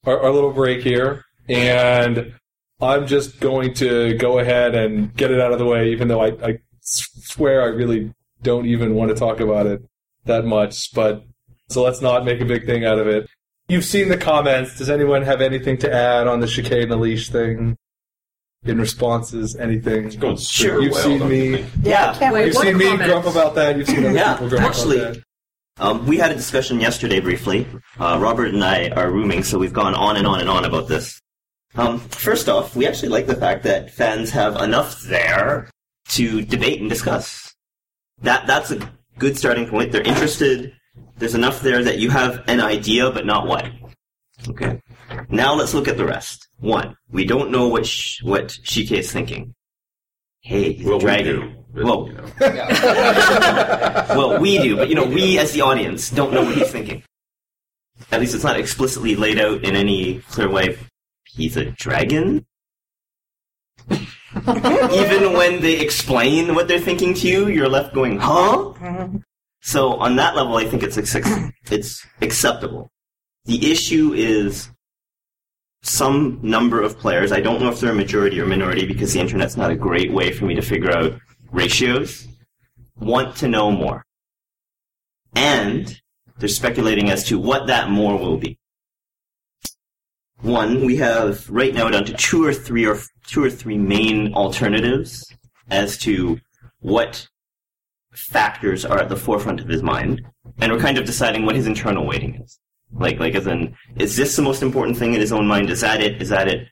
[0.05, 2.35] our, our little break here, and
[2.81, 6.21] I'm just going to go ahead and get it out of the way, even though
[6.21, 6.59] I, I
[6.89, 8.12] swear I really
[8.43, 9.82] don't even want to talk about it
[10.24, 10.93] that much.
[10.95, 11.24] But
[11.68, 13.28] so let's not make a big thing out of it.
[13.68, 14.78] You've seen the comments.
[14.78, 17.76] Does anyone have anything to add on the chicane and the leash thing?
[18.64, 20.07] In responses, anything?
[20.07, 21.03] It's going super You've well.
[21.05, 21.66] seen don't you me.
[21.82, 22.47] Yeah, I can't Wait, wait.
[22.47, 23.07] You've what seen me comments?
[23.12, 23.76] grump about that.
[23.78, 25.22] You've seen other Yeah, people grump actually- about that.
[25.80, 27.64] Um, we had a discussion yesterday briefly.
[28.01, 30.89] Uh, Robert and I are rooming, so we've gone on and on and on about
[30.89, 31.20] this.
[31.76, 35.70] Um, first off, we actually like the fact that fans have enough there
[36.09, 37.55] to debate and discuss.
[38.23, 39.93] That that's a good starting point.
[39.93, 40.73] They're interested.
[41.19, 43.67] There's enough there that you have an idea, but not what.
[44.49, 44.81] Okay.
[45.29, 46.49] Now let's look at the rest.
[46.59, 49.55] One, we don't know what sh- what Shike is thinking.
[50.41, 51.41] Hey, he's a Well, we dragon.
[51.41, 51.65] do.
[51.75, 52.07] but, Whoa.
[52.07, 52.25] you know.
[54.17, 57.03] Well, we do, but you know, we as the audience don't know what he's thinking.
[58.13, 60.79] At least it's not explicitly laid out in any clear way.
[61.27, 62.47] He's a dragon?
[64.37, 68.74] Even when they explain what they're thinking to you, you're left going, huh?
[69.61, 70.97] So on that level, I think it's
[71.70, 72.91] it's acceptable.
[73.47, 74.70] The issue is
[75.83, 77.33] some number of players.
[77.33, 80.12] I don't know if they're a majority or minority because the internet's not a great
[80.12, 81.18] way for me to figure out
[81.51, 82.26] ratios.
[82.99, 84.05] Want to know more,
[85.35, 86.01] and
[86.39, 88.59] they're speculating as to what that more will be.
[90.41, 94.34] One, we have right now down to two or three or two or three main
[94.34, 95.26] alternatives
[95.70, 96.39] as to
[96.78, 97.26] what
[98.12, 100.22] factors are at the forefront of his mind,
[100.59, 102.61] and we're kind of deciding what his internal weighting is.
[102.93, 105.70] Like, like as in, is this the most important thing in his own mind?
[105.70, 106.22] Is that it?
[106.22, 106.68] Is that it?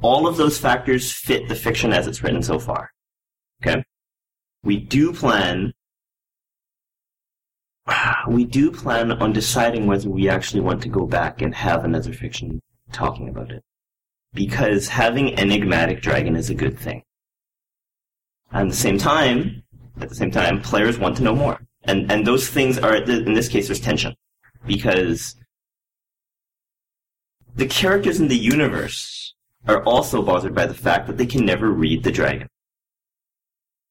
[0.00, 2.90] All of those factors fit the fiction as it's written so far.
[3.60, 3.82] Okay?
[4.62, 5.72] We do plan
[8.28, 12.12] we do plan on deciding whether we actually want to go back and have another
[12.12, 12.60] fiction
[12.92, 13.62] talking about it.
[14.34, 17.02] Because having enigmatic dragon is a good thing.
[18.52, 19.62] At the same time,
[20.00, 21.60] at the same time, players want to know more.
[21.84, 24.14] And, and those things are, in this case, there's tension.
[24.66, 25.36] Because
[27.56, 29.34] the characters in the universe
[29.66, 32.48] are also bothered by the fact that they can never read the dragon.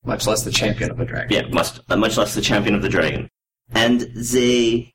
[0.05, 1.31] Much less the champion of the dragon.
[1.31, 3.29] Yeah, must, uh, much less the champion of the dragon.
[3.69, 4.93] And they,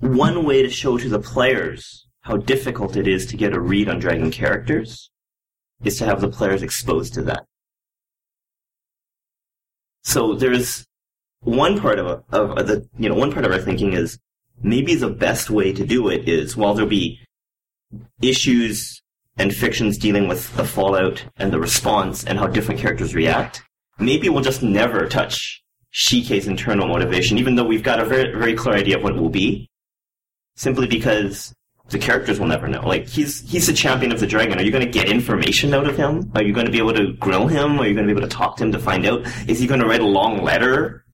[0.00, 3.88] one way to show to the players how difficult it is to get a read
[3.88, 5.10] on dragon characters
[5.84, 7.44] is to have the players exposed to that.
[10.02, 10.86] So there's
[11.40, 14.18] one part of, of the you know one part of our thinking is
[14.62, 17.20] maybe the best way to do it is while there'll be
[18.22, 19.02] issues
[19.36, 23.62] and fictions dealing with the fallout and the response and how different characters react,
[23.98, 25.62] maybe we'll just never touch
[25.94, 29.20] Shike's internal motivation, even though we've got a very very clear idea of what it
[29.20, 29.70] will be,
[30.56, 31.54] simply because
[31.90, 32.80] the characters will never know.
[32.80, 34.58] Like he's he's the champion of the dragon.
[34.58, 36.32] Are you going to get information out of him?
[36.34, 37.78] Are you going to be able to grill him?
[37.78, 39.24] Are you going to be able to talk to him to find out?
[39.48, 41.04] Is he going to write a long letter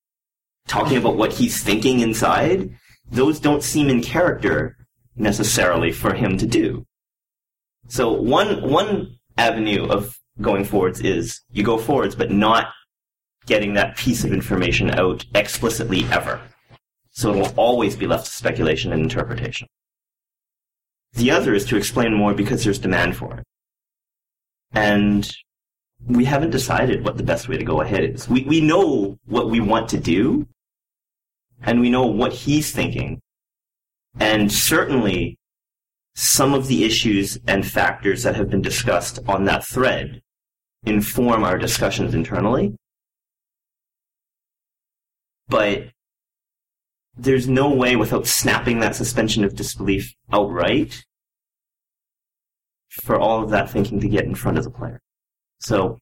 [0.67, 2.75] talking about what he's thinking inside?
[3.11, 4.79] Those don't seem in character
[5.15, 6.87] necessarily for him to do.
[7.89, 12.69] So one one avenue of going forwards is you go forwards, but not
[13.51, 16.41] getting that piece of information out explicitly ever.
[17.11, 19.67] So it will always be left to speculation and interpretation.
[21.15, 23.45] The other is to explain more because there's demand for it.
[24.71, 25.29] And
[26.07, 28.29] we haven't decided what the best way to go ahead is.
[28.29, 30.47] We, we know what we want to do,
[31.61, 33.21] and we know what he's thinking.
[34.21, 35.37] And certainly,
[36.15, 40.23] some of the issues and factors that have been discussed on that thread
[40.85, 42.77] inform our discussions internally.
[45.51, 45.91] But
[47.17, 51.05] there's no way without snapping that suspension of disbelief outright
[52.89, 55.01] for all of that thinking to get in front of the player.
[55.59, 55.99] So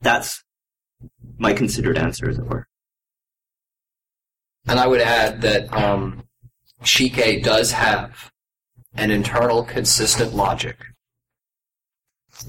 [0.00, 0.44] that's
[1.38, 2.66] my considered answer, as it were.
[4.66, 6.24] And I would add that um,
[6.82, 8.30] Shike does have
[8.94, 10.76] an internal consistent logic,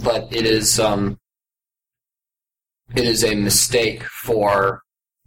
[0.03, 1.19] but it is um,
[2.95, 4.81] it is a mistake for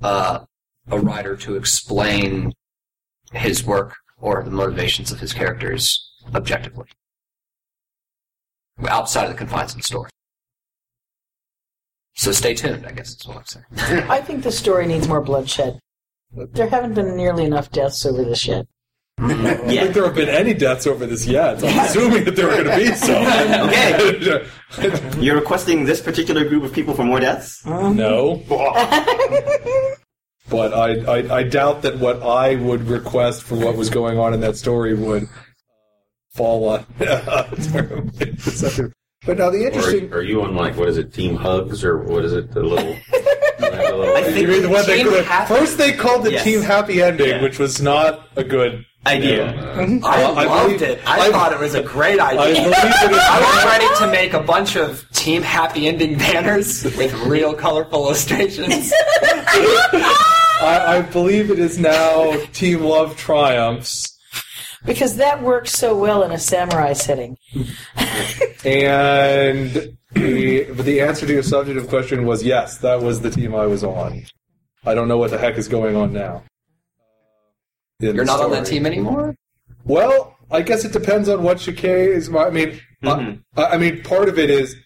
[0.04, 0.44] uh,
[0.90, 2.52] a writer to explain
[3.32, 6.86] his work or the motivations of his characters objectively,
[8.86, 10.10] outside of the confines of the story.
[12.16, 13.64] So stay tuned, I guess is what I'm saying.
[14.10, 15.80] I think the story needs more bloodshed.
[16.32, 18.66] There haven't been nearly enough deaths over this yet.
[19.18, 19.82] I don't Yeah.
[19.82, 21.60] think there have been any deaths over this yet.
[21.60, 23.14] So I'm assuming that there are going to be some.
[24.74, 25.20] Okay.
[25.22, 27.64] You're requesting this particular group of people for more deaths?
[27.64, 28.42] no.
[30.50, 34.34] But I, I, I doubt that what I would request for what was going on
[34.34, 35.26] in that story would uh,
[36.34, 36.84] fall on.
[36.98, 37.08] but
[39.38, 40.12] now the Or interesting.
[40.12, 42.50] are you on like what is it, Team Hugs or what is it?
[42.52, 42.94] The little.
[43.60, 46.44] I think- You mean the one they Team could- Happy- first they called the Yes.
[46.44, 47.42] team happy ending, Yeah.
[47.42, 49.52] which was not a good Idea.
[49.76, 51.00] I Well, I loved believe- it.
[51.06, 52.62] I, I- thought it was a great I idea.
[52.62, 57.52] believe I was ready to make a bunch of team happy ending banners with real
[57.54, 58.92] colorful illustrations.
[59.52, 64.16] I, I believe it is now Team Love triumphs,
[64.86, 67.36] Because that works so well in a samurai setting.
[68.64, 72.78] and the the answer to your subjective question was yes.
[72.78, 74.22] That was the team I was on.
[74.86, 76.42] I don't know what the heck is going on now.
[78.00, 79.36] In You're not on that team anymore?
[79.84, 82.28] Well, I guess it depends on what Shike is.
[82.34, 83.40] I mean, Mhm.
[83.56, 84.76] I, I mean, part of it is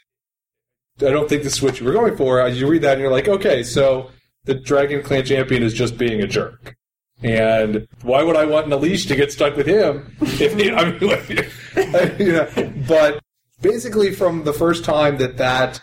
[1.01, 2.47] I don't think this is what you were going for.
[2.49, 4.11] You read that and you're like, okay, so
[4.45, 6.75] the Dragon Clan champion is just being a jerk.
[7.23, 10.17] And why would I want Nalish to get stuck with him?
[10.21, 10.53] If
[11.79, 13.21] I mean, you know, but
[13.61, 15.81] basically, from the first time that that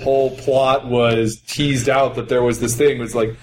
[0.00, 3.36] whole plot was teased out, that there was this thing, it was like,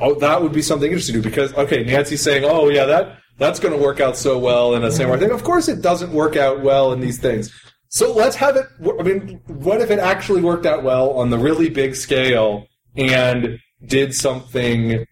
[0.00, 3.18] oh, that would be something interesting to do because okay, Nancy's saying, oh yeah, that
[3.38, 5.30] that's going to work out so well in a samurai thing.
[5.30, 7.52] Of course, it doesn't work out well in these things.
[7.88, 8.66] So let's have it.
[8.98, 12.66] I mean, what if it actually worked out well on the really big scale
[12.96, 15.06] and did something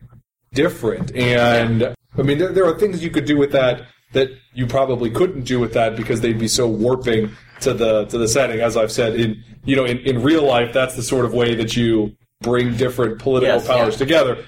[0.55, 1.15] different?
[1.15, 5.11] And I mean, there, there are things you could do with that that you probably
[5.11, 8.61] couldn't do with that because they'd be so warping to the to the setting.
[8.61, 11.55] As I've said, in you know, in, in real life, that's the sort of way
[11.55, 13.99] that you bring different political Yes, powers yeah.
[13.99, 14.45] together.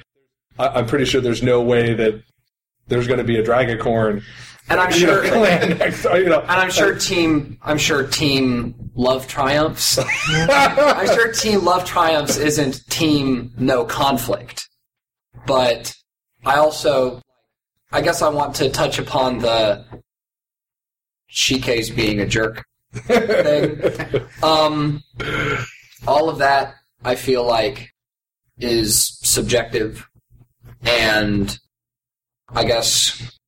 [0.62, 2.22] I, I'm pretty sure there's no way that
[2.88, 4.22] there's going to be a Dragoncorn
[4.68, 6.04] And I'm you know, sure next.
[6.04, 9.98] You know, and I'm sure team I'm sure team love triumphs.
[10.28, 14.68] I'm sure team love triumphs isn't team no conflict.
[15.46, 15.94] But
[16.44, 17.20] I also
[17.90, 19.84] I guess I want to touch upon the
[21.28, 23.80] Shike's being a jerk thing.
[24.42, 25.02] Um,
[26.06, 27.90] all of that I feel like
[28.58, 30.08] is subjective,
[30.82, 31.58] and
[32.48, 33.38] I guess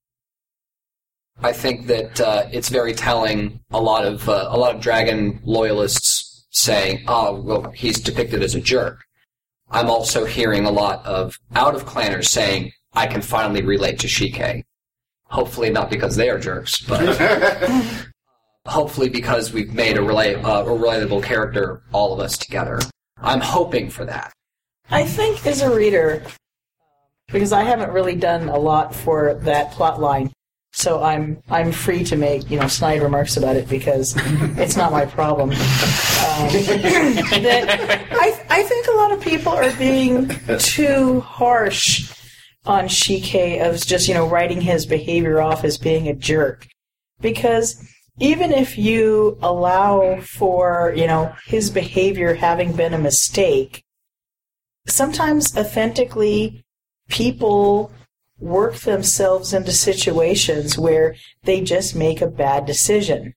[1.42, 3.60] I think that uh, it's very telling.
[3.70, 8.54] A lot of uh, a lot of Dragon loyalists saying, "Oh, well, he's depicted as
[8.54, 9.00] a jerk."
[9.70, 14.06] I'm also hearing a lot of out of clanners saying, "I can finally relate to
[14.06, 14.64] Shike."
[15.26, 17.18] Hopefully, not because they are jerks, but
[18.66, 22.78] hopefully because we've made a, relate, uh, a relatable character, all of us together.
[23.18, 24.32] I'm hoping for that.
[24.90, 26.22] I think as a reader,
[27.32, 30.32] because I haven't really done a lot for that plot line.
[30.72, 34.14] So I'm I'm free to make you know snide remarks about it because
[34.58, 35.50] it's not my problem.
[35.50, 42.12] Um, that I I think a lot of people are being too harsh
[42.66, 46.66] on Shike of just you know writing his behavior off as being a jerk
[47.20, 47.80] because
[48.18, 53.82] even if you allow for you know his behavior having been a mistake
[54.86, 56.63] sometimes authentically
[57.08, 57.92] people
[58.38, 63.32] work themselves into situations where they just make a bad decision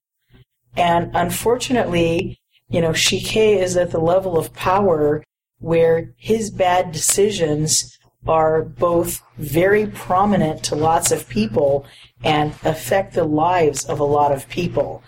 [0.76, 2.40] and unfortunately
[2.70, 5.24] you know shike is at the level of power
[5.60, 7.98] where his bad decisions
[8.28, 11.86] are both very prominent to lots of people
[12.24, 15.04] and affect the lives of a lot of people.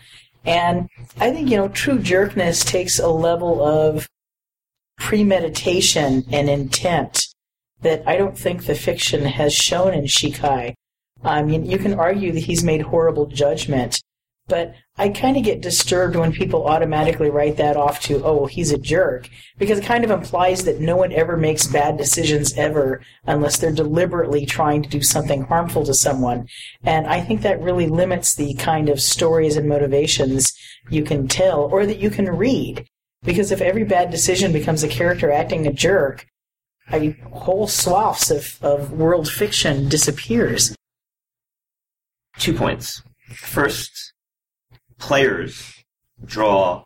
[0.45, 4.07] And I think, you know, true jerkness takes a level of
[4.97, 7.27] premeditation and intent
[7.81, 10.43] that I don't think the fiction has shown in Shike.
[10.43, 10.75] Um,
[11.23, 14.01] I mean, you can argue that he's made horrible judgment,
[14.47, 18.71] but I kind of get disturbed when people automatically write that off to, oh, he's
[18.71, 23.01] a jerk, because it kind of implies that no one ever makes bad decisions ever
[23.25, 26.47] unless they're deliberately trying to do something harmful to someone.
[26.83, 30.51] And I think that really limits the kind of stories and motivations
[30.89, 32.85] you can tell or that you can read.
[33.23, 36.25] Because if every bad decision becomes a character acting a jerk,
[36.91, 40.75] Mean, whole swaths of, of world fiction disappears.
[42.37, 43.03] Two points.
[43.35, 44.13] First,
[44.97, 45.73] players
[46.25, 46.83] draw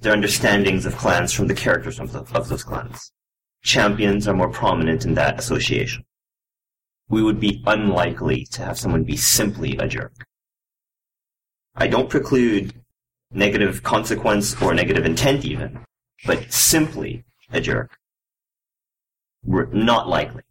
[0.00, 3.10] their understandings of clans from the characters of, the, of those clans.
[3.62, 6.04] Champions are more prominent in that association.
[7.08, 10.12] We would be unlikely to have someone be simply a jerk.
[11.74, 12.74] I don't preclude
[13.32, 15.80] negative consequence or negative intent even,
[16.26, 17.96] but simply a jerk.
[19.46, 20.42] We're not likely.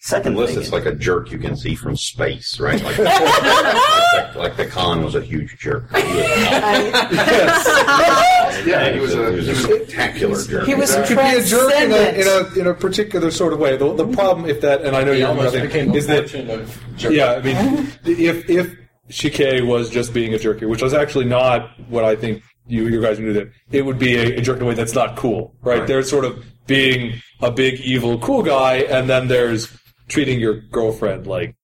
[0.00, 2.80] Second unless it's like a jerk you can see from space, right?
[2.82, 5.90] Like, like, the, like the Khan was a huge jerk.
[5.96, 7.66] He was,
[8.66, 10.66] Yeah, he was a, he was a spectacular jerk.
[10.66, 13.52] He was He could be a jerk in a, in a in a particular sort
[13.52, 13.76] of way.
[13.76, 16.06] The, the problem, if that, and I know He you're almost nothing, became a is
[16.06, 17.12] that fortune of jerk.
[17.12, 18.76] yeah, I mean, if if
[19.10, 23.00] Shike was just being a jerk, which was actually not what I think you you
[23.00, 25.54] guys knew that it would be a, a jerk in a way that's not cool,
[25.62, 25.80] right?
[25.80, 25.88] Right.
[25.88, 31.26] There's sort of being a big evil cool guy, and then there's treating your girlfriend
[31.26, 31.56] like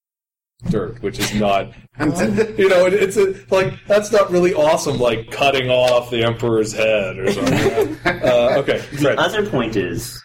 [0.68, 4.98] dirt, which is not you know, it, it's a, like that's not really awesome.
[4.98, 7.96] Like cutting off the emperor's head or something.
[8.04, 9.18] uh, okay, The Fred.
[9.18, 10.20] other point is,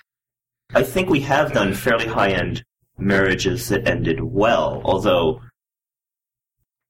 [0.74, 2.64] I think we have done fairly high-end
[2.98, 5.42] marriages that ended well, although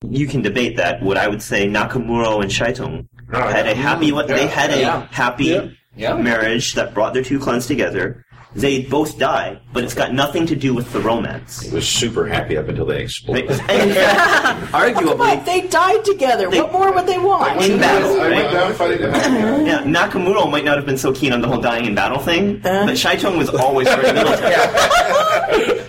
[0.09, 1.03] you can debate that.
[1.03, 4.11] What I would say, Nakamura and Shaitung had a happy.
[4.11, 5.07] They had a yeah.
[5.11, 6.15] happy Yeah.
[6.15, 8.25] Marriage that brought their two clans together.
[8.55, 11.61] They both die, but it's got nothing to do with the romance.
[11.61, 13.03] He was super happy up until they Right?
[13.03, 13.51] exploded.
[13.69, 16.49] And Come on, arguably, they died together.
[16.49, 17.61] They- what more would they want?
[17.63, 18.51] in battle, I went right?
[18.51, 19.65] down fighting the man.
[19.67, 22.57] Yeah, Nakamura might not have been so keen on the whole dying in battle thing,
[22.65, 22.87] uh-huh.
[22.87, 24.55] but Shaitung was always very military.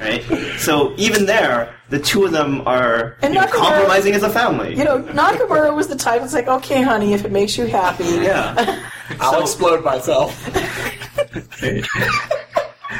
[0.00, 0.22] right?
[0.58, 4.28] So even there, the two of them are And you know, Nakamura- compromising as a
[4.30, 4.76] family.
[4.76, 8.04] You know, Nakamura was the type that's like, okay, honey, if it makes you happy.
[8.04, 8.86] yeah.
[9.18, 10.36] I'll explode myself.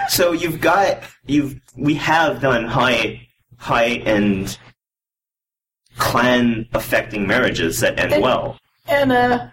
[0.08, 3.26] So you've got you've we have done high
[3.56, 4.58] high end
[5.98, 8.58] clan affecting marriages that end And- well.
[8.88, 9.46] And uh,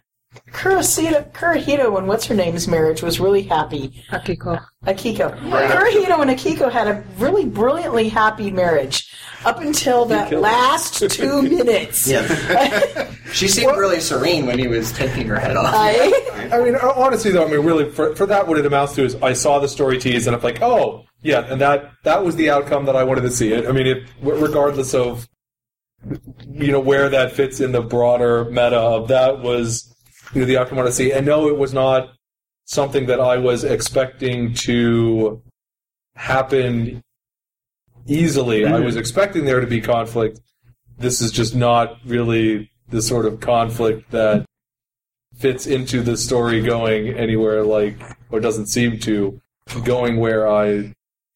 [0.52, 4.04] Kurohito, Kurohito and what's her name's marriage was really happy.
[4.12, 4.64] Akiko.
[4.86, 5.38] Akiko.
[5.40, 9.14] Kurohito and Akiko had a really brilliantly happy marriage
[9.46, 12.08] up until that last two minutes.
[12.08, 13.14] Yeah.
[13.34, 15.74] She seemed really serene when he was taking her head off.
[15.76, 19.04] I, I mean, honestly, though, I mean, really, for, for that, what it amounts to
[19.04, 22.38] is I saw the story tease, and I'm like, oh, yeah, and that that was
[22.38, 23.52] the outcome that I wanted to see.
[23.52, 23.68] It.
[23.68, 25.28] I mean, it, regardless of
[26.48, 29.94] you know where that fits in the broader meta of that was
[30.34, 31.12] know the outcome I wanted to see.
[31.12, 32.14] And no, it was not
[32.66, 35.42] something that I was expecting to
[36.16, 37.02] happen
[38.08, 38.66] easily.
[38.66, 40.40] I was expecting there to be conflict.
[40.98, 44.46] This is just not really the sort of conflict that
[45.38, 47.98] fits into the story going anywhere like
[48.32, 49.40] or doesn't seem to
[49.84, 50.94] going where I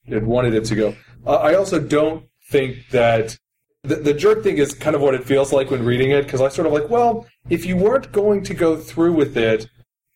[0.08, 0.96] had wanted it to go.
[1.28, 3.38] I also don't think that
[3.84, 6.42] the, the jerk thing is kind of what it feels like when reading it because
[6.42, 9.68] I sort of like, well, if you weren't going to go through with it,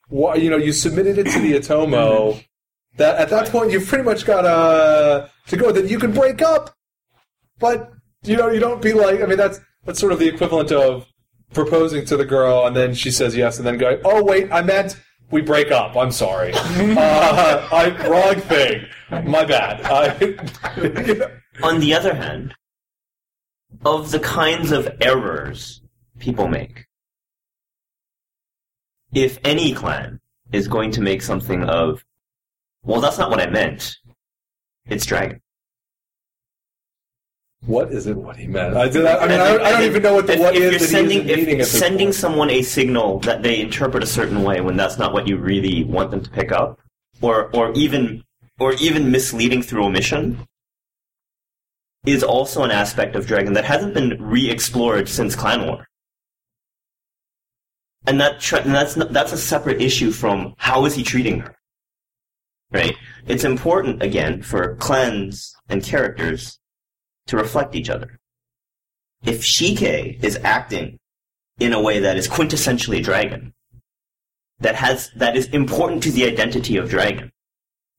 [0.07, 2.43] why you know you submitted it to the Otomo.
[2.97, 5.71] That at that point you've pretty much got uh, to go.
[5.71, 6.75] Then you can break up,
[7.59, 7.91] but
[8.23, 9.21] you know you don't be like.
[9.21, 11.07] I mean that's that's sort of the equivalent of
[11.53, 14.61] proposing to the girl and then she says yes and then going, oh wait, I
[14.61, 14.99] meant
[15.31, 15.95] we break up.
[15.95, 16.51] I'm sorry.
[16.55, 18.85] uh, I wrong thing.
[19.25, 19.81] My bad.
[19.85, 20.09] I,
[21.63, 22.53] On the other hand,
[23.83, 25.81] of the kinds of errors
[26.19, 26.85] people make,
[29.13, 30.19] if any clan
[30.51, 32.05] is going to make something of,
[32.83, 33.97] well, that's not what I meant,
[34.87, 35.41] it's dragon.
[37.65, 38.15] what is it?
[38.15, 38.75] What he meant?
[38.77, 40.71] I, did, I mean, I, I don't even know what the if, what if is
[40.71, 44.97] you're sending, if sending someone a signal that they interpret a certain way when that's
[44.97, 46.79] not what you really want them to pick up,
[47.21, 48.23] or or even
[48.59, 50.45] or even misleading through omission,
[52.05, 55.87] is also an aspect of Dragon that hasn't been re-explored since Clan War.
[58.07, 61.55] And that and that's not, that's a separate issue from how is he treating her,
[62.71, 62.95] right?
[63.25, 66.59] It's important again for clans and characters
[67.27, 68.19] to reflect each other.
[69.23, 70.99] If Shike is acting
[71.57, 73.53] in a way that is quintessentially dragon,
[74.59, 77.31] that has that is important to the identity of dragon,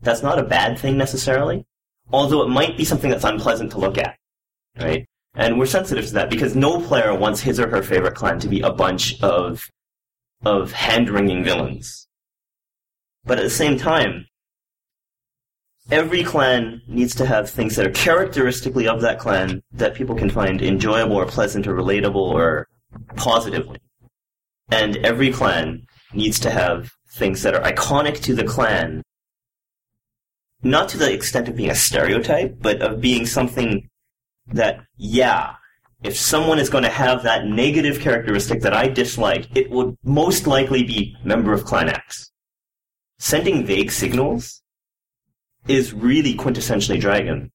[0.00, 1.66] that's not a bad thing necessarily,
[2.12, 4.16] although it might be something that's unpleasant to look at,
[4.78, 5.06] right?
[5.34, 8.48] And we're sensitive to that because no player wants his or her favorite clan to
[8.48, 9.68] be a bunch of
[10.44, 12.06] of hand-wringing villains.
[13.24, 14.26] But at the same time,
[15.90, 20.30] every clan needs to have things that are characteristically of that clan that people can
[20.30, 22.68] find enjoyable or pleasant or relatable or
[23.16, 23.78] positively.
[24.70, 29.02] And every clan needs to have things that are iconic to the clan,
[30.70, 33.88] not to the extent of being a stereotype, but of being something
[34.52, 35.54] that, yeah,
[36.02, 40.46] if someone is going to have that negative characteristic that I dislike, it would most
[40.46, 42.30] likely be member of Clan X.
[43.18, 44.62] Sending vague signals
[45.66, 47.50] is really quintessentially Dragon.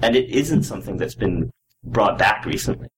[0.00, 1.50] And it isn't something that's been
[1.82, 2.88] brought back recently.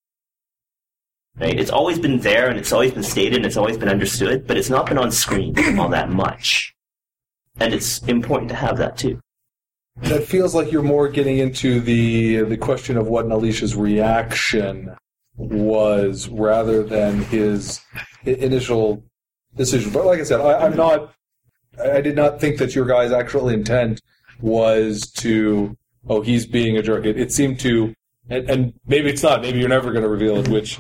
[1.39, 1.59] Right?
[1.59, 4.59] It's always been there and it's always been stated and it's always been understood, but
[4.59, 6.75] it's not been on screen all that much.
[7.61, 9.21] And it's important to have that too.
[10.03, 14.97] That feels like you're more getting into the the question of what Nalisha's reaction
[15.37, 17.81] was rather than his
[18.25, 19.05] initial
[19.57, 19.93] decision.
[19.93, 21.13] But like I said, I, I'm not.
[21.79, 24.01] I I did not think that your guy's actual intent
[24.41, 25.77] was to.
[26.09, 27.05] Oh, he's being a jerk.
[27.05, 27.95] It, it seemed to,
[28.31, 29.43] and, and maybe it's not.
[29.43, 30.49] Maybe you're never going to reveal it.
[30.49, 30.79] Which,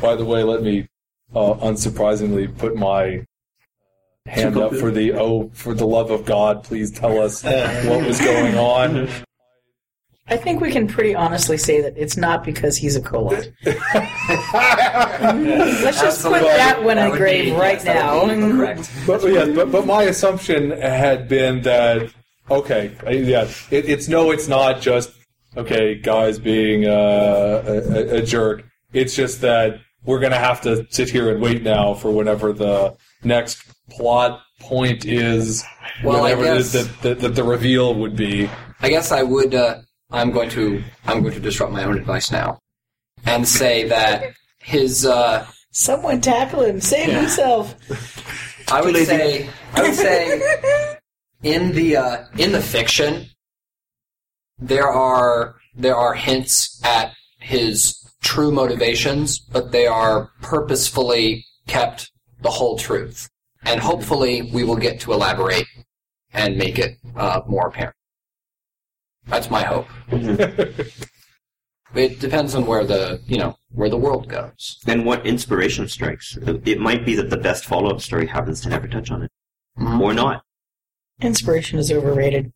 [0.00, 0.88] by the way, let me
[1.34, 3.24] uh, unsurprisingly put my
[4.26, 8.20] hand up for the oh for the love of God, please tell us what was
[8.20, 9.08] going on.
[10.30, 13.52] I think we can pretty honestly say that it's not because he's a Kolat.
[15.82, 18.36] Let's just put that one in That the grave be- right yes, that would be
[18.36, 18.56] now.
[18.56, 18.90] Correct.
[19.08, 22.12] But yeah, but, but my assumption had been that
[22.48, 25.10] okay, yeah, it, it's no, it's not just
[25.56, 28.64] okay, guys being uh, a, a, a jerk.
[28.92, 32.96] It's just that we're gonna have to sit here and wait now for whenever the
[33.24, 35.64] next plot point is,
[36.04, 38.48] Well, whatever guess- that, that, that the reveal would be.
[38.80, 39.54] I guess I would.
[39.54, 39.80] Uh,
[40.10, 40.82] I'm going to.
[41.06, 42.58] I'm going to disrupt my own advice now,
[43.26, 44.24] and say that
[44.60, 45.04] his.
[45.06, 47.74] Uh, Someone tackle him, save himself.
[48.72, 49.48] I would say.
[49.74, 50.96] I would say
[51.42, 53.26] in the uh, in the fiction,
[54.58, 62.10] there are there are hints at his true motivations, but they are purposefully kept
[62.42, 63.28] the whole truth,
[63.62, 65.66] and hopefully we will get to elaborate
[66.32, 67.96] and make it uh, more apparent.
[69.26, 69.86] That's my hope.
[71.94, 74.78] It depends on where the you know where the world goes.
[74.86, 76.38] And what inspiration strikes.
[76.40, 79.30] It might be that the best follow-up story happens to never touch on it.
[79.76, 80.42] Or not.
[81.20, 82.52] Inspiration is overrated.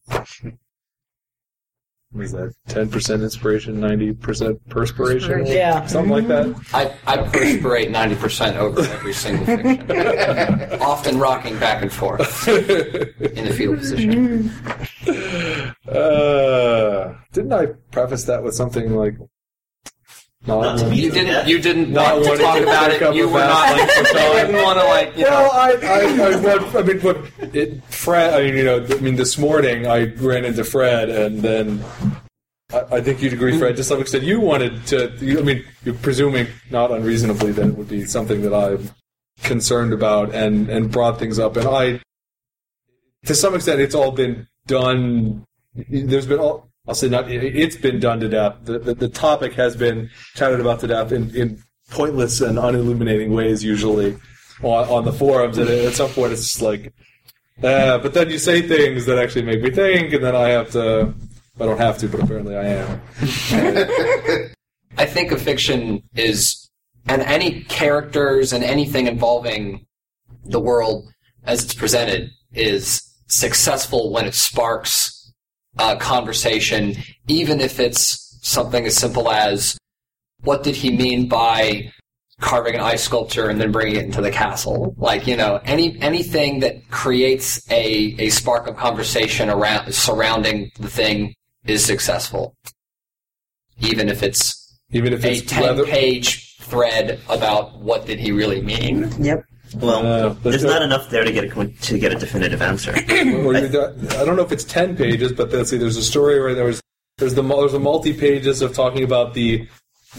[2.14, 2.54] What is that?
[2.68, 5.84] Ten percent inspiration, ninety percent perspiration, Yeah.
[5.86, 6.54] something like that.
[6.72, 9.90] I, I perspirate ninety percent over every single fiction,
[10.80, 14.48] often rocking back and forth in the fetal position.
[15.88, 19.16] Uh, didn't I preface that with something like?
[20.46, 21.28] Not to be You didn't.
[21.28, 21.46] Yeah.
[21.46, 23.14] You didn't Not want to talk to about it.
[23.14, 23.76] You were not.
[23.76, 25.16] like, the You didn't want to like.
[25.16, 25.50] You Well, know.
[25.50, 29.16] I, I, I, what, I mean, what, it, Fred, I mean, you know, I mean,
[29.16, 31.82] this morning I ran into Fred, and then
[32.72, 35.14] I, I think you'd agree, Fred, to some extent, you wanted to.
[35.18, 38.90] You, I mean, you're presuming not unreasonably that it would be something that I'm
[39.42, 42.00] concerned about, and and brought things up, and I,
[43.24, 45.44] to some extent, it's all been done.
[45.74, 46.68] There's been all.
[46.86, 47.30] I'll say not.
[47.30, 48.56] it- It's been done to death.
[48.64, 53.30] The, the, the topic has been chatted about to death in, in pointless and unilluminating
[53.32, 54.16] ways, usually
[54.62, 55.58] on, on the forums.
[55.58, 56.92] And at some point, it's just like,
[57.62, 60.70] uh, but then you say things that actually make me think, and then I have
[60.72, 61.14] to.
[61.60, 63.00] I don't have to, but apparently I am.
[64.98, 66.68] I think a fiction is,
[67.06, 69.86] and any characters and anything involving
[70.44, 71.08] the world
[71.44, 75.13] as it's presented is successful when it sparks
[75.78, 76.96] a conversation,
[77.28, 79.76] even if it's something as simple as
[80.42, 81.90] what did he mean by
[82.40, 84.94] carving an ice sculpture and then bringing it into the castle?
[84.98, 90.88] Like, you know, any anything that creates a, a spark of conversation around surrounding the
[90.88, 92.54] thing is successful.
[93.80, 95.84] Even if it's Even if a it's ten leather.
[95.86, 99.10] page thread about what did he really mean.
[99.22, 99.44] Yep.
[99.76, 102.92] Well, Uh, there's not enough there to get a to get a definitive answer.
[103.44, 103.66] Or you-
[104.20, 105.76] I don't know if it's ten pages, but let's see.
[105.78, 106.80] There's a story where there was
[107.18, 109.66] there's the there's a multi pages of talking about the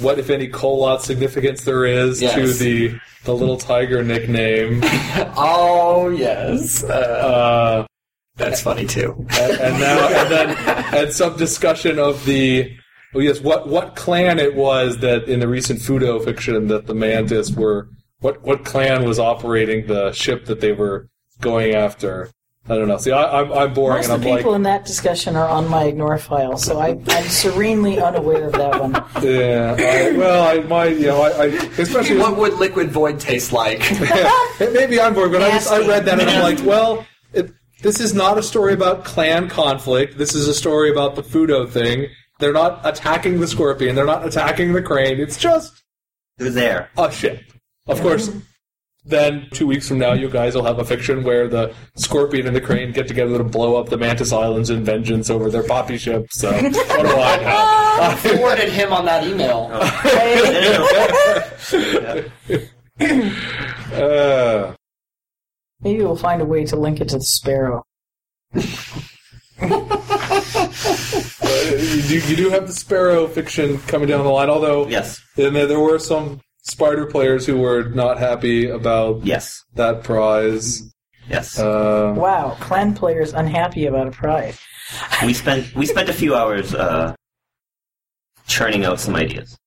[0.02, 2.36] what if any Kolat significance there is Yes.
[2.36, 4.82] to the the little tiger nickname.
[5.38, 7.86] Oh yes, uh, Uh,
[8.38, 9.16] that's funny too.
[9.40, 12.72] and, and now and then and some discussion of the
[13.14, 16.94] oh yes what what clan it was that in the recent Fudo fiction that the
[16.94, 17.88] Mantis were
[18.26, 21.08] what what clan was operating the ship that they were
[21.42, 22.32] going after.
[22.68, 22.98] I don't know.
[22.98, 25.48] See, I, I'm I'm boring, Most and I'm the like, people in that discussion are
[25.48, 28.94] on my ignore file, so I, I'm serenely unaware of that one.
[29.24, 31.46] Yeah, I, well, I might, you know, I, I
[31.78, 33.80] especially What would liquid void taste like?
[34.60, 37.52] maybe I'm bored, but I just I read that and I'm like, well, it,
[37.84, 40.18] this is not a story about clan conflict.
[40.18, 42.08] This is a story about the Fudo thing.
[42.40, 43.96] They're not attacking the scorpion.
[43.96, 45.20] They're not attacking the crane.
[45.20, 45.84] It's just
[46.40, 46.90] They're there.
[46.98, 47.44] a ship.
[47.88, 48.30] Of course.
[49.08, 52.56] Then two weeks from now, you guys will have a fiction where the scorpion and
[52.56, 56.00] the crane get together to blow up the Mantis Islands in vengeance over their poppy
[56.00, 56.26] ship.
[56.32, 57.98] So what do I know?
[58.02, 59.70] I Forwarded him on that email.
[63.94, 64.74] Uh,
[65.82, 67.84] Maybe we'll find a way to link it to the sparrow.
[68.54, 68.62] you,
[72.02, 75.22] do, you do have the Sparrow fiction coming down the line, although Yes.
[75.36, 79.64] then there, there were some Spider players who were not happy about Yes.
[79.76, 80.82] that prize.
[81.30, 81.60] Yes.
[81.60, 84.58] Uh, Wow, clan players unhappy about a prize.
[85.24, 87.14] we spent we spent a few hours uh,
[88.48, 89.58] churning out some ideas.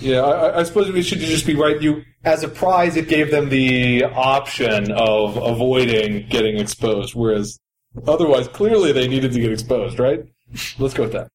[0.00, 1.80] yeah, I, I- I suppose we should just be right.
[1.80, 7.58] You, as a prize, it gave them the option of avoiding getting exposed, whereas
[8.08, 10.24] otherwise, clearly, they needed to get exposed, right?
[10.78, 11.28] Let's go with that.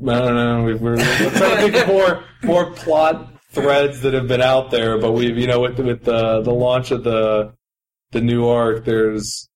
[0.00, 0.64] I don't know.
[0.64, 4.70] we- We're, we're trying to think of more more plot threads that have been out
[4.70, 7.52] there, but we've you know with with the the launch of the
[8.12, 9.48] the new arc, there's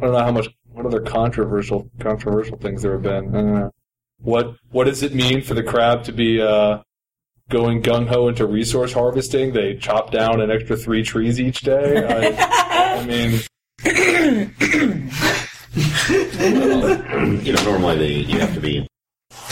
[0.00, 3.28] I don't know how much what other controversial controversial things there have been.
[3.28, 3.70] I don't know.
[4.18, 6.78] What what does it mean for the crab to be uh,
[7.50, 9.52] going gung ho into resource harvesting?
[9.52, 12.04] They chop down an extra three trees each day.
[12.06, 13.40] I, I mean,
[17.44, 18.86] you know, normally the, you have to be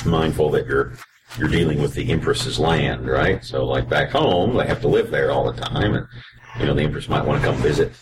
[0.05, 0.93] mindful that you're
[1.39, 3.43] you're dealing with the Empress's land, right?
[3.45, 6.07] So, like back home, they have to live there all the time, and
[6.59, 7.93] you know, the Empress might want to come visit.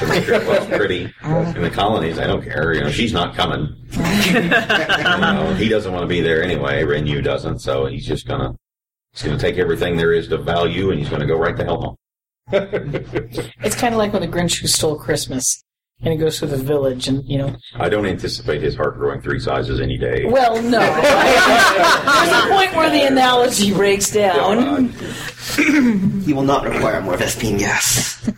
[0.00, 1.04] To make sure it looks pretty.
[1.24, 2.74] In the colonies, I don't care.
[2.74, 3.74] You know, she's not coming.
[3.92, 6.82] you know, he doesn't want to be there anyway.
[6.82, 8.54] Renu doesn't, so he's just gonna
[9.12, 11.80] he's gonna take everything there is to value, and he's gonna go right the hell
[11.80, 11.96] home.
[12.52, 15.64] It's kind of like when the Grinch who stole Christmas,
[16.00, 17.56] and he goes to the village, and you know.
[17.74, 20.24] I don't anticipate his heart growing three sizes any day.
[20.24, 20.80] Well, no.
[20.80, 24.88] There's a point where the analogy breaks down.
[26.22, 28.30] He will not require more Vespene gas.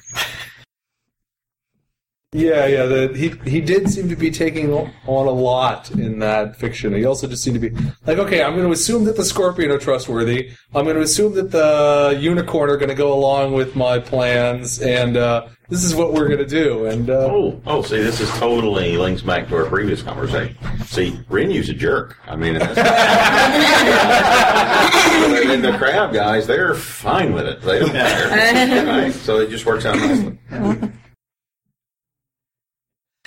[2.37, 2.85] Yeah, yeah.
[2.87, 6.93] The, he he did seem to be taking on a lot in that fiction.
[6.95, 7.77] He also just seemed to be
[8.07, 10.51] like, okay, I'm going to assume that the Scorpion are trustworthy.
[10.75, 14.81] I'm going to assume that the Unicorn are going to go along with my plans,
[14.83, 16.85] and uh, this is what we're going to do.
[16.87, 20.57] And uh, Oh, oh, see, this is totally links back to our previous conversation.
[20.85, 22.19] See, Renu's a jerk.
[22.27, 22.79] I mean, that's,
[25.49, 27.63] and the crab guys, they're fine with it.
[27.63, 28.87] They don't care.
[28.87, 29.13] Right?
[29.13, 30.39] So it just works out nicely.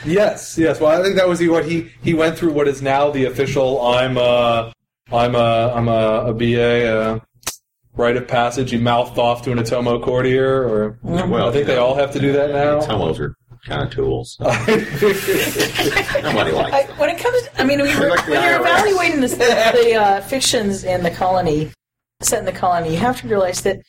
[0.06, 0.80] Yes, yes.
[0.80, 2.52] Well, I think that was what he he went through.
[2.54, 3.82] What is now the official?
[3.86, 4.74] I'm a
[5.12, 6.88] I'm a I'm a, a BA.
[6.88, 7.20] Uh,
[8.00, 8.72] rite of passage.
[8.72, 12.12] He mouthed off to an Otomo courtier, or Well, I think they know, all have
[12.14, 12.80] to do that now.
[12.80, 13.36] Tomos are
[13.66, 14.38] kind of tools.
[14.40, 14.66] Nobody
[16.52, 19.96] likes I, when it comes, I mean, when you're, Like when you're evaluating this, the
[19.96, 21.72] uh, fictions in the colony,
[22.22, 23.82] set in the colony, you have to realize that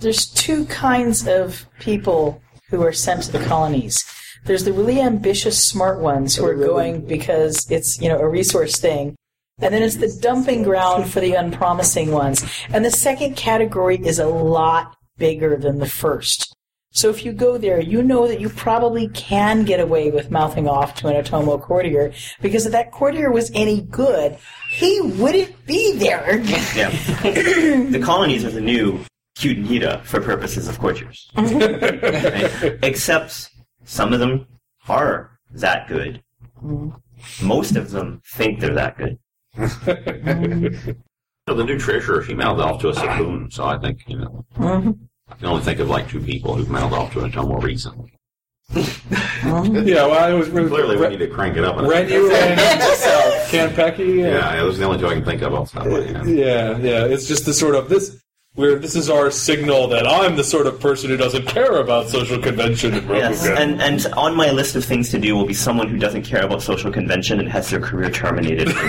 [0.00, 4.04] there's two kinds of people who are sent to the colonies.
[4.44, 8.78] There's the really ambitious, smart ones who are going because it's you know a resource
[8.78, 9.16] thing,
[9.60, 12.44] and then it's the dumping ground for the unpromising ones.
[12.72, 16.54] And the second category is a lot bigger than the first.
[16.92, 20.66] So if you go there, you know that you probably can get away with mouthing
[20.66, 22.12] off to an Otomo courtier
[22.42, 24.36] because if that courtier was any good,
[24.70, 26.38] he wouldn't be there.
[26.74, 26.90] Yeah.
[27.90, 29.04] the colonies are the new
[29.38, 31.30] Kyuden Hida for purposes of courtiers.
[31.36, 32.78] Right?
[32.82, 33.49] Except
[33.84, 34.46] some of them
[34.88, 36.22] are that good.
[36.62, 37.46] Mm-hmm.
[37.46, 39.18] Most of them think they're that good.
[41.48, 44.44] So the new treasurer, she mouthed off to a Seppun, so I think, you know,
[44.56, 44.90] mm-hmm.
[45.28, 47.58] I can only think of like two people who've mouthed off to it until more
[47.58, 48.12] recently.
[48.70, 49.88] Mm-hmm.
[49.88, 51.76] yeah, well, I was really, Clearly, we need to crank it up.
[51.76, 52.60] a- Renu and
[53.50, 54.18] Kanpeki.
[54.18, 55.92] Yeah, yeah, those are the only two I can think of off the top of
[55.92, 56.28] my head.
[56.28, 57.04] Yeah, yeah.
[57.06, 58.22] It's just the sort of this
[58.54, 62.08] where this is our signal that I'm the sort of person who doesn't care about
[62.08, 65.54] social convention and Yes, and, and on my list of things to do will be
[65.54, 68.68] someone who doesn't care about social convention and has their career terminated.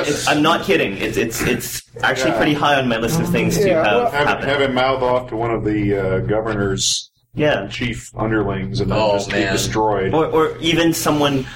[0.00, 0.96] It's- I'm not kidding.
[0.98, 4.26] It's it's it's actually pretty high on my list of things to have well, Have,
[4.26, 4.48] happen.
[4.48, 8.98] have him mouth off to one of the uh, governor's yeah, chief underlings and then
[8.98, 10.12] Oh, just be destroyed.
[10.14, 11.46] or or even someone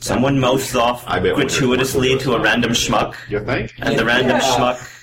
[0.00, 3.74] someone mouths off I bet when there's gratuitously to a random schmuck, You think?
[3.78, 4.40] and the random Yeah.
[4.40, 4.94] schmuck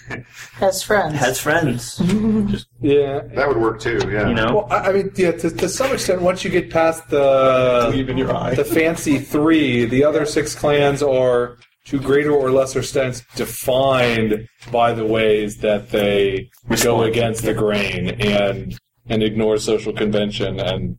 [0.55, 1.15] Has friends.
[1.15, 1.99] has friends.
[2.81, 3.21] yeah.
[3.33, 3.99] That would work too.
[4.09, 4.27] Yeah.
[4.27, 5.31] You know, Well, I I mean, yeah.
[5.31, 8.53] To, to some extent, once you get past the in your eye.
[8.55, 14.91] the fancy three, the other six clans are to greater or lesser extents defined by
[14.93, 17.09] the ways that they go Respond.
[17.09, 18.77] against the grain and
[19.07, 20.97] and ignore social convention and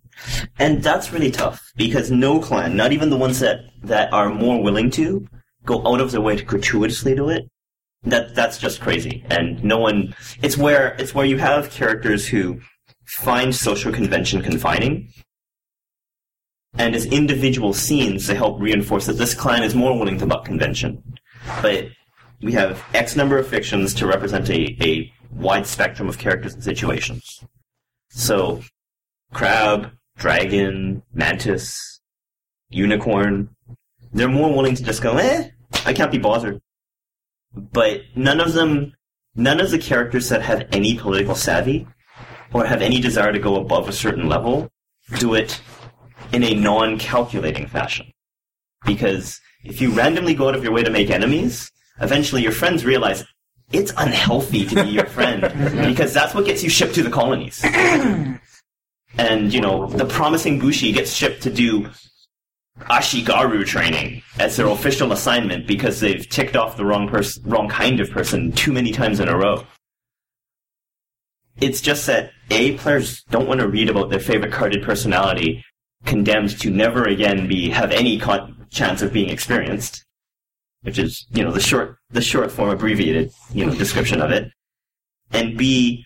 [0.61, 4.63] and that's really tough because no clan, not even the ones that that are more
[4.63, 5.27] willing to,
[5.65, 7.49] go out of their way to gratuitously do it.
[8.07, 10.15] That that's just crazy, and no one.
[10.43, 12.61] It's where it's where you have characters who
[13.05, 15.13] find social convention confining,
[16.79, 20.45] and as individual scenes, they help reinforce that this clan is more willing to buck
[20.45, 21.03] convention.
[21.63, 21.89] But
[22.43, 26.63] we have X number of fictions to represent a, a wide spectrum of characters and
[26.63, 27.45] situations.
[28.11, 28.63] So,
[29.33, 32.01] crab, dragon, mantis,
[32.69, 33.51] unicorn,
[34.13, 35.51] they're more willing to just go, eh,
[35.85, 36.61] I can't be bothered.
[37.57, 38.93] But none of them,
[39.35, 41.87] none of the characters that have any political savvy
[42.53, 44.71] or have any desire to go above a certain level
[45.19, 45.61] do it
[46.33, 48.13] in a non-calculating fashion.
[48.85, 52.85] Because if you randomly go out of your way to make enemies, eventually your friends
[52.85, 53.25] realize
[53.73, 55.41] it's unhealthy to be your friend
[55.87, 57.65] because that's what gets you shipped to the colonies.
[59.19, 61.89] and, you know, the promising Bushi gets shipped to do
[62.81, 68.01] Ashigaru training as their official assignment because they've ticked off the wrong person, wrong kind
[68.01, 69.65] of person too many times in a row.
[71.59, 75.65] It's just that A, players don't want to read about their favorite carded personality
[76.05, 78.21] condemned to never again be, have any
[78.71, 80.05] chance of being experienced.
[80.83, 84.53] Which is, you know, the short, the short form abbreviated, you know, description of it.
[85.33, 86.05] And B,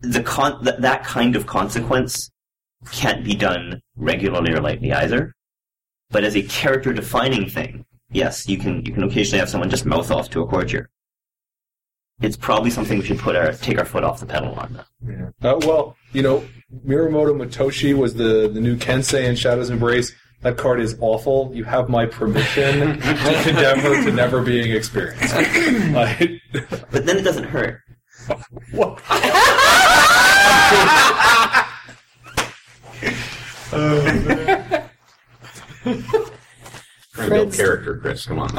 [0.00, 2.30] the con, th- that kind of consequence
[2.92, 5.34] can't be done regularly or lightly either.
[6.10, 9.84] But as a character defining thing, yes, you can you can occasionally have someone just
[9.86, 10.88] mouth off to a courtier.
[12.20, 14.80] It's probably something we should put our take our foot off the pedal on.
[15.42, 16.44] Uh, well, you know,
[16.86, 20.12] Mirumoto Motoshi was the, the new Kensei in Shadow's Embrace.
[20.40, 21.50] That card is awful.
[21.54, 25.34] You have my permission to condemn her to never being experienced.
[25.34, 26.40] I-
[26.90, 27.80] But then it doesn't hurt.
[28.72, 29.00] what?
[33.70, 34.88] Trying
[35.90, 36.30] to
[37.12, 38.26] Fred's- character, Chris.
[38.26, 38.48] Come on.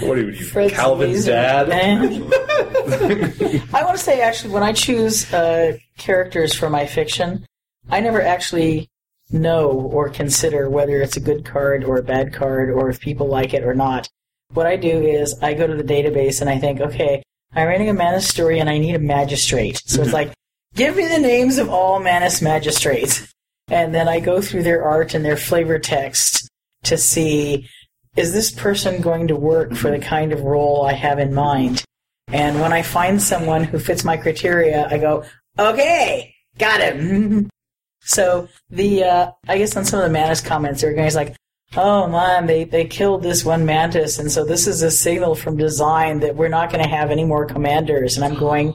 [0.00, 1.32] What are you, Fred's Calvin's laser.
[1.32, 1.70] dad?
[3.72, 7.46] I want to say, actually, when I choose uh, characters for my fiction,
[7.90, 8.88] I never actually
[9.30, 13.26] know or consider whether it's a good card or a bad card or if people
[13.28, 14.08] like it or not.
[14.52, 17.22] What I do is I go to the database and I think, okay,
[17.54, 19.82] I'm writing a Mantis story and I need a magistrate.
[19.86, 20.32] So it's like,
[20.74, 23.32] give me the names of all Mantis magistrates.
[23.68, 26.48] And then I go through their art and their flavor text
[26.84, 27.68] to see
[28.16, 31.84] is this person going to work for the kind of role I have in mind?
[32.28, 35.24] And when I find someone who fits my criteria, I go,
[35.58, 37.48] okay, got him.
[38.00, 41.36] so the, uh, I guess on some of the Mantis comments, are going, guys like,
[41.76, 45.56] oh man, they, they killed this one Mantis, and so this is a signal from
[45.56, 48.16] design that we're not going to have any more commanders.
[48.16, 48.74] And I'm going,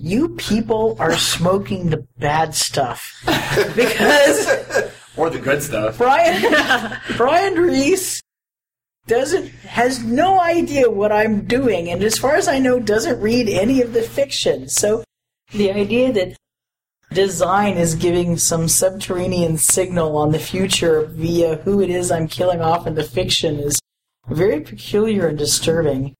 [0.00, 3.22] you people are smoking the bad stuff.
[3.76, 5.98] because Or the good stuff.
[5.98, 8.22] Brian Brian Reese
[9.08, 13.48] doesn't has no idea what I'm doing, and as far as I know, doesn't read
[13.48, 14.68] any of the fiction.
[14.68, 15.02] So
[15.50, 16.36] the idea that
[17.10, 22.60] design is giving some subterranean signal on the future via who it is I'm killing
[22.60, 23.80] off in the fiction is
[24.28, 26.14] very peculiar and disturbing.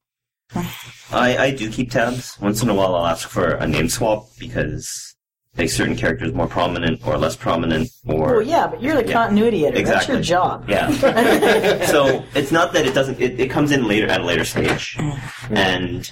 [1.12, 2.38] I, I do keep tabs.
[2.40, 5.14] Once in a while, I'll ask for a name swap because
[5.56, 9.12] make certain characters more prominent or less prominent, or Well, yeah, but you're the Yeah.
[9.12, 9.84] continuity editor.
[9.84, 10.14] That's Exactly.
[10.14, 10.68] your job.
[10.68, 11.86] Yeah.
[11.86, 13.20] so it's not that it doesn't.
[13.20, 15.56] It, it comes in later at a later stage, mm-hmm.
[15.56, 16.10] and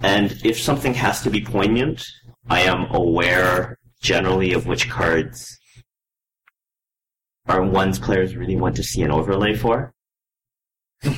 [0.00, 2.04] And if something has to be poignant,
[2.50, 5.58] I am aware generally of which cards
[7.46, 9.94] are ones players really want to see an overlay for.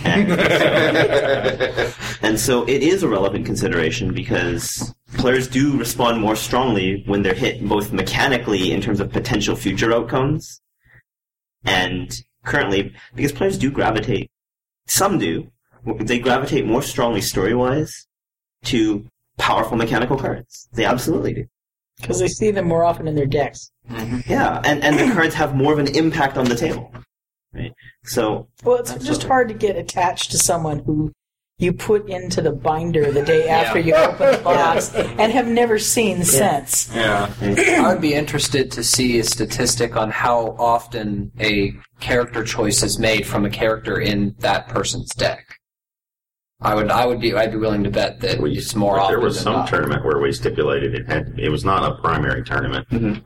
[0.04, 0.32] And,
[2.22, 7.34] and so it is a relevant consideration because players do respond more strongly when they're
[7.34, 10.60] hit both mechanically in terms of potential future outcomes
[11.64, 14.30] and currently because players do gravitate
[14.86, 15.50] some do
[16.00, 18.06] they gravitate more strongly story wise
[18.64, 19.06] to
[19.38, 20.68] powerful mechanical cards.
[20.72, 21.44] They absolutely do.
[22.00, 23.72] Because they see them more often in their decks.
[23.90, 24.30] Mm-hmm.
[24.30, 26.92] Yeah, and, and the cards have more of an impact on the table.
[27.54, 27.72] Right?
[28.04, 31.12] So Well, it's just hard to get attached to someone who
[31.60, 35.76] you put into the binder the day after you open the box and have never
[35.78, 36.94] seen since.
[36.94, 37.32] Yeah.
[37.40, 42.98] I would be interested to see a statistic on how often a character choice is
[43.00, 45.44] made from a character in that person's deck.
[46.60, 49.02] I would, I would be, I'd be willing to bet that We- it's more but
[49.02, 49.68] often There was than some not.
[49.68, 51.34] tournament where we stipulated it had.
[51.38, 52.88] It was not a primary tournament.
[52.90, 53.22] Mhm.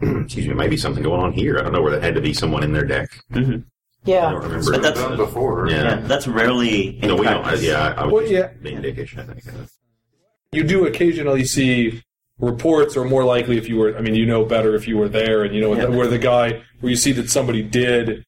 [0.24, 0.54] Excuse me.
[0.54, 1.58] Maybe something going on here.
[1.58, 3.08] I don't know where there had to be someone in their deck.
[3.34, 3.62] I
[4.04, 4.30] Yeah.
[4.32, 4.70] don't remember.
[4.72, 5.68] But that's- done before.
[5.68, 5.82] yeah.
[5.82, 7.60] yeah, that's rarely in No, we don't.
[7.60, 8.48] Yeah, I, I was Well, yeah.
[8.62, 9.16] being dickish.
[9.18, 9.42] I think.
[10.52, 12.02] you do occasionally see
[12.38, 15.08] reports or more likely if you were i mean you know better if you were
[15.08, 15.86] there and you know Yeah.
[15.86, 18.24] where the guy where you see that somebody did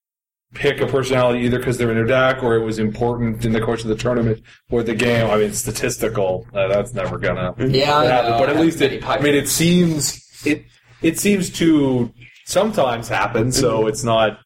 [0.55, 3.61] pick a personality either because they're in their deck or it was important in the
[3.61, 4.41] course of the tournament
[4.71, 8.39] or the game i mean statistical uh, that's never gonna Yeah, happen know.
[8.39, 10.65] but at least it i mean it seems it
[11.03, 12.13] it seems to
[12.47, 13.89] sometimes happen so mm-hmm.
[13.89, 14.39] it's not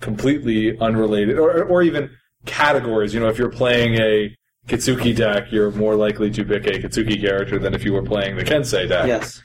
[0.00, 2.10] completely unrelated or, or even
[2.46, 4.34] categories you know if you're playing a
[4.68, 8.36] Kitsuki deck, you're more likely to pick a Kitsuki character than if you were playing
[8.36, 9.06] the Kensei deck.
[9.06, 9.42] Yes.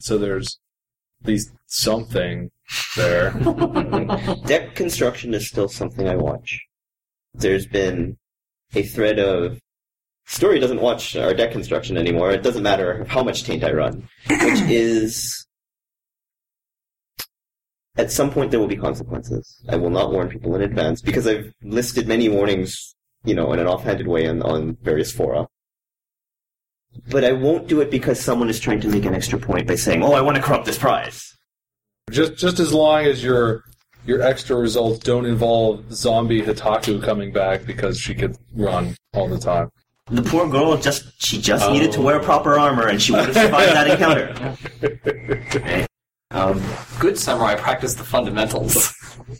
[0.00, 0.58] So there's
[1.22, 2.50] at least something
[2.96, 3.30] there.
[4.46, 6.60] Deck construction is still something I watch.
[7.34, 8.16] There's been
[8.74, 9.60] a thread of
[10.26, 12.32] story doesn't watch our deck construction anymore.
[12.32, 15.46] It doesn't matter how much taint I run, which is
[17.96, 19.60] at some point there will be consequences.
[19.68, 23.58] I will not warn people in advance because I've listed many warnings, you know, in
[23.58, 25.46] an offhanded way on, on various fora.
[27.10, 29.76] But I won't do it because someone is trying to make an extra point by
[29.76, 31.28] saying, "Oh, I want to corrupt this prize."
[32.10, 33.62] just just as long as your
[34.04, 39.38] your extra results don't involve zombie Hitaku coming back because she could run all the
[39.38, 39.70] time.
[40.10, 42.02] The poor girl just she just needed to Oh.
[42.02, 44.56] wear proper armor and she would have survived that encounter.
[45.56, 45.86] Okay.
[46.32, 46.62] Um,
[46.98, 48.94] Good samurai practice the fundamentals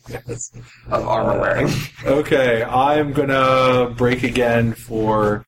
[0.91, 1.71] of armor wearing.
[2.05, 5.47] Okay, I'm gonna break again for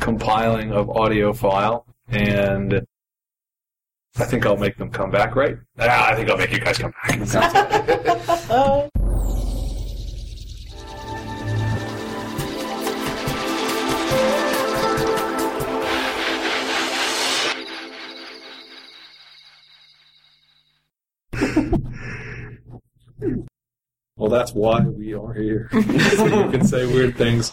[0.00, 2.84] compiling of audio file, and
[4.16, 5.56] I think I'll make them come back, right?
[5.78, 8.90] Ah, I think I'll make you guys come back.
[24.16, 25.68] Well, that's why we are here.
[25.72, 27.52] so you can say weird things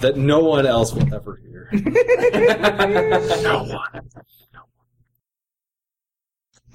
[0.00, 1.68] that no one else will ever hear.
[3.42, 4.08] no one.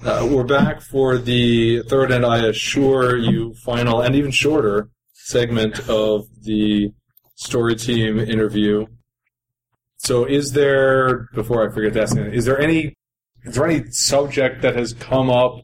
[0.04, 5.88] Uh, we're back for the third and I assure you final and even shorter segment
[5.88, 6.92] of the
[7.36, 8.86] story team interview.
[9.98, 12.94] So is there before I forget to ask is there any
[13.44, 15.60] is there any subject that has come up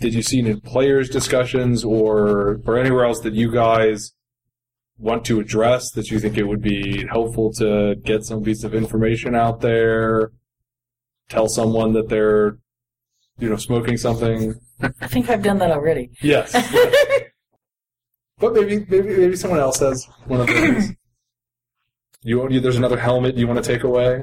[0.00, 4.12] did you see in players discussions or or anywhere else that you guys
[4.98, 8.74] want to address that you think it would be helpful to get some piece of
[8.74, 10.32] information out there
[11.28, 12.56] tell someone that they're
[13.38, 14.54] you know smoking something?
[14.80, 16.10] I think I've done that already.
[16.22, 16.54] yes.
[18.38, 20.90] But maybe maybe maybe someone else has one of those.
[22.22, 24.22] You you there's another helmet you want to take away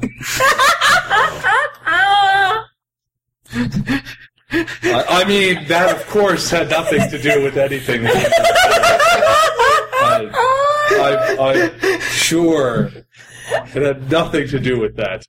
[4.52, 8.06] I, I mean, that of course had nothing to do with anything.
[10.02, 10.30] I,
[11.00, 12.90] I, I'm sure
[13.50, 15.24] it had nothing to do with that.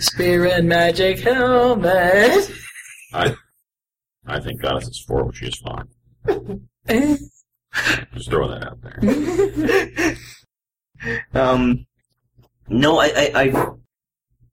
[0.00, 2.50] Spear and magic helmet.
[3.12, 3.34] I,
[4.26, 5.88] I think Goddess is four, which is fine.
[8.14, 10.16] Just throwing that out there.
[11.42, 11.86] um,
[12.68, 13.70] no, I, I, I,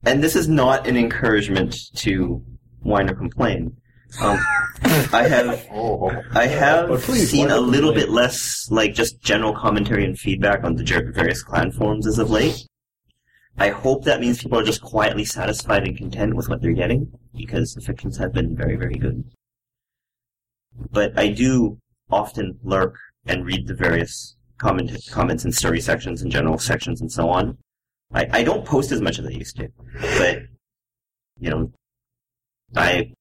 [0.06, 2.44] and this is not an encouragement to
[2.82, 3.76] whine or complain.
[4.22, 4.40] Um,
[5.12, 10.06] I have Oh, I have please, seen a little bit less like just general commentary
[10.06, 10.84] and feedback on the
[11.14, 12.66] various clan forums as of late.
[13.58, 17.12] I hope that means people are just quietly satisfied and content with what they're getting
[17.36, 19.24] because the fictions have been very, very good.
[20.92, 21.78] But I do
[22.10, 27.12] often lurk and read the various comment- comments and story sections and general sections and
[27.12, 27.58] so on.
[28.14, 29.70] I, I don't post as much as I used to,
[30.18, 30.40] but
[31.40, 31.72] you know,
[32.76, 33.14] I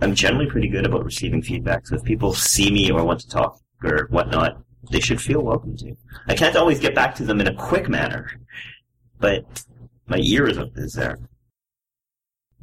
[0.00, 1.86] I'm generally pretty good about receiving feedback.
[1.86, 5.76] So if people see me or want to talk or whatnot, they should feel welcome
[5.78, 5.96] to.
[6.28, 8.30] I can't always get back to them in a quick manner,
[9.18, 9.44] but
[10.06, 11.18] my ear is, is there.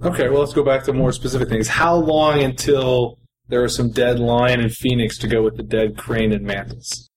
[0.03, 1.67] Okay, well, let's go back to more specific things.
[1.67, 3.17] How long until
[3.47, 7.09] there are some dead lion and phoenix to go with the dead crane and mantis?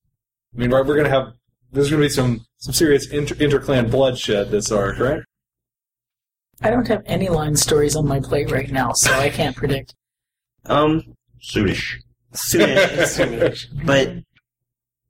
[0.54, 1.32] I mean, right, we're going to have
[1.72, 5.22] there's going to be some some serious inter- interclan bloodshed this arc, right?
[6.60, 9.94] I don't have any line stories on my plate right now, so I can't predict.
[10.66, 12.02] Um, Soonish.
[12.35, 13.66] soonish.
[13.86, 14.12] but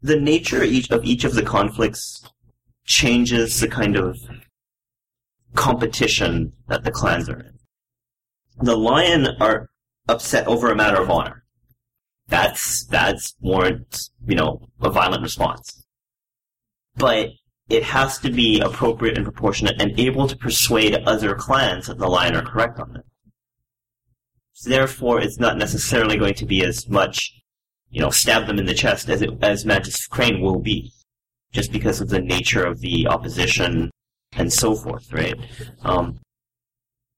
[0.00, 2.22] the nature of each of each of the conflicts
[2.84, 4.18] changes the kind of
[5.54, 7.58] competition that the clans are in.
[8.60, 9.70] The lion are
[10.08, 11.44] upset over a matter of honor.
[12.28, 15.84] That's that's warrants, you know, a violent response.
[16.96, 17.30] But
[17.68, 22.08] it has to be appropriate and proportionate and able to persuade other clans that the
[22.08, 23.02] lion are correct on
[24.66, 24.68] it.
[24.68, 27.32] Therefore, it's not necessarily going to be as much,
[27.90, 30.92] you know, stab them in the chest as it, as Mantis Crane will be,
[31.52, 33.90] just because of the nature of the opposition
[34.32, 35.34] and so forth, right?
[35.82, 36.18] Um,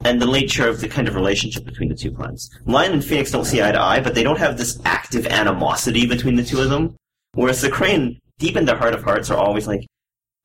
[0.04, 2.50] and the nature of the kind of relationship between the two clans.
[2.64, 6.06] Lion and Phoenix don't see eye to eye, but they don't have this active animosity
[6.06, 6.96] between the two of them.
[7.34, 9.86] Whereas the Crane, deep in their heart of hearts, are always like,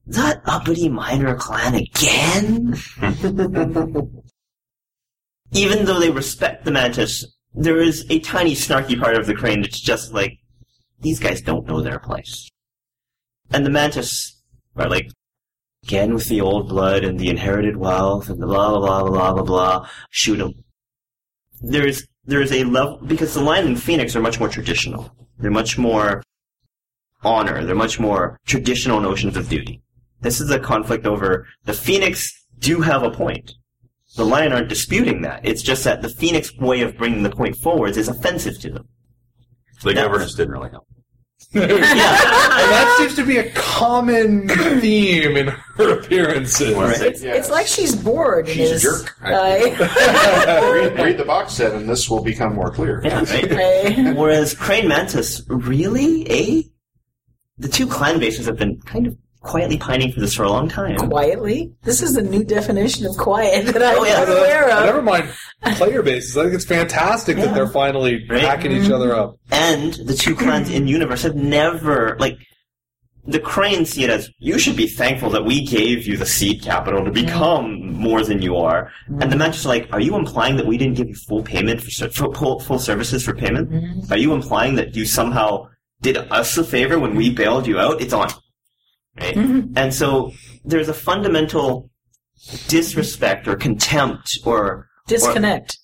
[0.07, 2.75] that uppity minor clan again?
[5.51, 9.61] Even though they respect the Mantis, there is a tiny snarky part of the Crane
[9.61, 10.39] that's just like,
[10.99, 12.49] these guys don't know their place.
[13.51, 14.41] And the Mantis
[14.75, 15.09] are like,
[15.85, 19.33] again with the old blood and the inherited wealth and the blah blah blah blah
[19.33, 19.89] blah blah.
[20.09, 20.53] Shoot them.
[21.61, 25.15] There's there's a level because the Lion and Phoenix are much more traditional.
[25.37, 26.23] They're much more
[27.23, 27.63] honor.
[27.63, 29.81] They're much more traditional notions of duty.
[30.21, 33.53] This is a conflict over the Phoenix do have a point.
[34.15, 35.41] The Lion aren't disputing that.
[35.43, 38.87] It's just that the Phoenix way of bringing the point forwards is offensive to them.
[39.81, 40.87] The That's- governance didn't really help.
[41.55, 44.47] and that seems to be a common
[44.81, 46.73] theme in her appearances.
[46.75, 46.99] Right.
[47.01, 48.47] It's, it's like she's bored.
[48.47, 49.15] and She's a jerk.
[49.21, 53.01] I- read, read the box set, and this will become more clear.
[53.05, 53.51] Yeah, right?
[53.99, 56.61] I- Whereas Crane Mantis, really, eh?
[57.57, 60.67] The two clan bases have been kind of quietly pining for this for a long
[60.67, 60.97] time.
[60.97, 61.71] quietly.
[61.83, 64.23] This is the new definition of quiet that oh, I'm Oh, yeah.
[64.23, 64.85] aware of.
[64.85, 65.29] Never mind
[65.77, 66.37] player bases.
[66.37, 68.41] I think it's fantastic that they're finally Right?
[68.41, 69.37] backing each other up.
[69.51, 72.37] And the two clans in universe have never like
[73.27, 76.61] the Cranes see it as you should be thankful that we gave you the seed
[76.61, 78.91] capital to become more than you are.
[79.09, 79.21] Mm-hmm.
[79.23, 81.81] And the Mantis are like, are you implying that we didn't give you full payment
[81.81, 83.71] for, for full, full services for payment?
[83.71, 84.13] Mm-hmm.
[84.13, 85.69] Are you implying that you somehow
[86.01, 87.99] did us a favor when we bailed you out?
[87.99, 88.29] It's on.
[89.19, 89.37] Right?
[89.37, 90.31] And so
[90.63, 91.89] there's a fundamental
[92.67, 95.77] disrespect or contempt or Disconnect.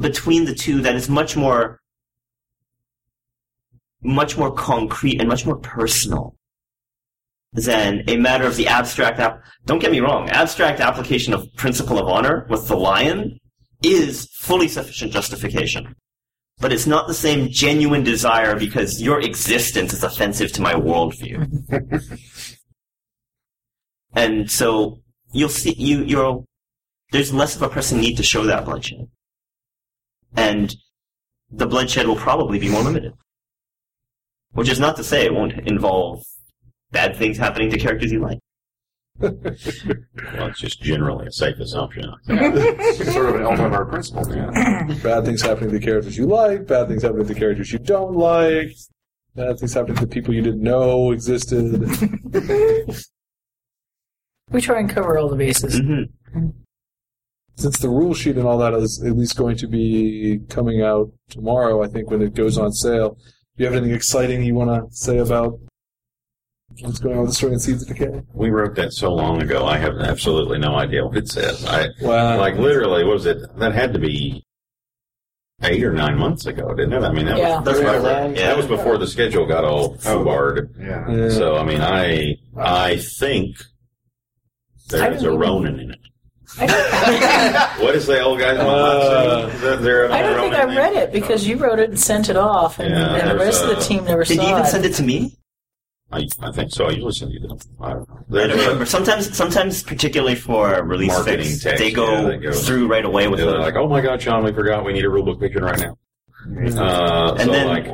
[0.00, 1.80] between the two that is much more
[4.02, 6.34] much more concrete and much more personal
[7.52, 11.98] than a matter of the abstract app don't get me wrong abstract application of principle
[11.98, 13.38] of honor with the lion
[13.84, 15.94] is fully sufficient justification
[16.58, 21.46] but it's not the same genuine desire because your existence is offensive to my worldview
[24.14, 25.00] and so
[25.32, 26.44] you'll see you you'll
[27.10, 29.08] there's less of a pressing need to show that bloodshed
[30.36, 30.74] and
[31.52, 33.12] the bloodshed will probably be more limited.
[34.52, 36.22] Which is not to say it won't involve
[36.90, 38.38] bad things happening to characters you like.
[40.34, 42.04] Well, it's just generally a safe assumption.
[42.28, 44.24] It's sort of an Elmar principle.
[45.02, 47.78] Bad things happening to the characters you like, bad things happening to the characters you
[47.78, 48.74] don't like,
[49.34, 51.84] bad things happening to people you didn't know existed.
[54.52, 55.80] We try and cover all the bases.
[55.80, 56.48] Mm-hmm.
[57.56, 61.10] Since the rule sheet and all that is at least going to be coming out
[61.28, 63.16] tomorrow, I think, when it goes on sale.
[63.56, 65.58] Do you have anything exciting you want to say about
[66.80, 68.22] what's going on with the story and Seeds of Decay?
[68.32, 69.66] We wrote that so long ago.
[69.66, 71.64] I have absolutely no idea what it says.
[71.66, 72.38] I Wow.
[72.38, 73.04] like literally.
[73.04, 73.38] What was it?
[73.58, 74.42] That had to be
[75.62, 77.02] eight or nine months ago, didn't it?
[77.06, 77.56] I mean, that Yeah.
[77.60, 77.96] was that's Yeah.
[78.02, 78.36] right.
[78.36, 78.46] Yeah.
[78.48, 80.70] That was before the schedule got all foobarred.
[80.80, 81.10] Yeah.
[81.14, 81.28] Yeah.
[81.28, 83.56] So I mean, I I think
[85.00, 85.98] I there's a don't Ronin in it.
[86.58, 89.60] I don't, What is the old guy's Uh, name?
[89.60, 91.02] There- there I don't old think I read name?
[91.04, 93.64] it because you wrote it and sent it off, and, Yeah, and the there's, rest
[93.64, 94.66] of the team never Did you even it.
[94.66, 95.36] send it to me?
[96.10, 96.84] I, I think so.
[96.86, 97.56] I usually send you them.
[97.80, 98.42] I don't know.
[98.42, 98.84] I don't a- remember.
[98.84, 103.04] Sometimes, sometimes, particularly for release Marketing fix, text, they go yeah, they go- through right
[103.06, 105.60] away with they're like, oh my god, Shawn, we forgot we need a rulebook picture
[105.60, 105.96] right now.
[106.44, 107.86] Uh, And so then- like,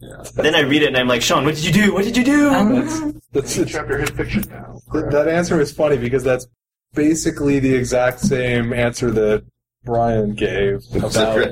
[0.00, 1.94] Then I read it and I'm like, Shawn, what did you do?
[1.94, 2.50] What did you do?
[2.50, 3.68] Um, That's The it.
[3.68, 4.80] chapter hit fiction now.
[4.92, 6.46] Th- that answer is funny because that's
[6.94, 9.44] basically the exact same answer that
[9.84, 11.04] Brian gave about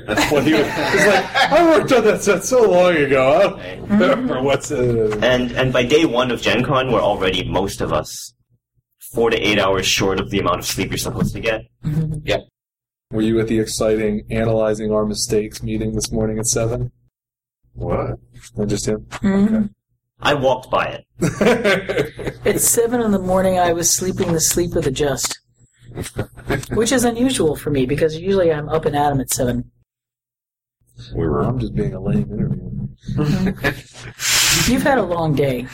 [0.31, 0.67] what he was.
[0.67, 3.33] It's like I worked on that set so long ago.
[3.59, 7.49] I don't remember what's uh, And and by day one of Gen Con, we're already
[7.49, 8.35] most of us
[9.13, 11.63] four to eight hours short of the amount of sleep you're supposed to get.
[12.25, 12.39] Yeah.
[13.13, 16.91] Were you at the exciting analyzing our mistakes meeting this morning at seven?
[17.75, 18.19] What?
[18.57, 19.01] Or just him?
[19.11, 19.71] Mhm.
[20.21, 22.37] I walked by it.
[22.47, 25.39] At seven in the morning, I was sleeping the sleep of the just,
[26.73, 29.71] which is unusual for me because usually I'm up and at at 'em at seven.
[31.15, 33.75] We were I'm just being a lame interviewer.
[34.69, 35.67] You've had a long day.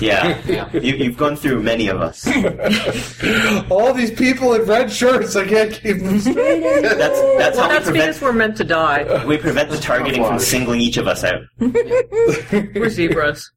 [0.00, 0.38] Yeah,
[0.72, 2.26] You, you've gone through many of us.
[3.70, 6.60] All these people in red shirts, I can't keep them straight.
[6.82, 9.24] That's that's Well, how we that's prevent because we're meant to die.
[9.26, 11.42] we prevent the targeting from singling each of us out.
[11.58, 13.50] We're zebras.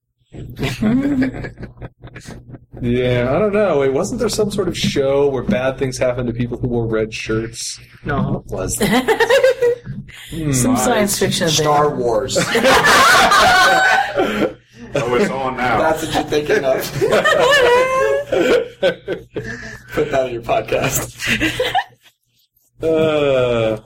[2.82, 3.80] Yeah, I don't know.
[3.80, 6.86] Wait, wasn't there some sort of show where bad things happened to people who wore
[6.88, 7.80] red shirts?
[8.04, 8.44] No.
[8.48, 8.92] What was Some
[10.30, 11.56] hmm, science fiction thing.
[11.56, 12.38] Star Wars.
[14.96, 15.80] Oh, it's on now.
[15.80, 16.76] That's what you're thinking of.
[19.94, 21.16] Put that in your podcast.
[22.82, 23.82] Uh,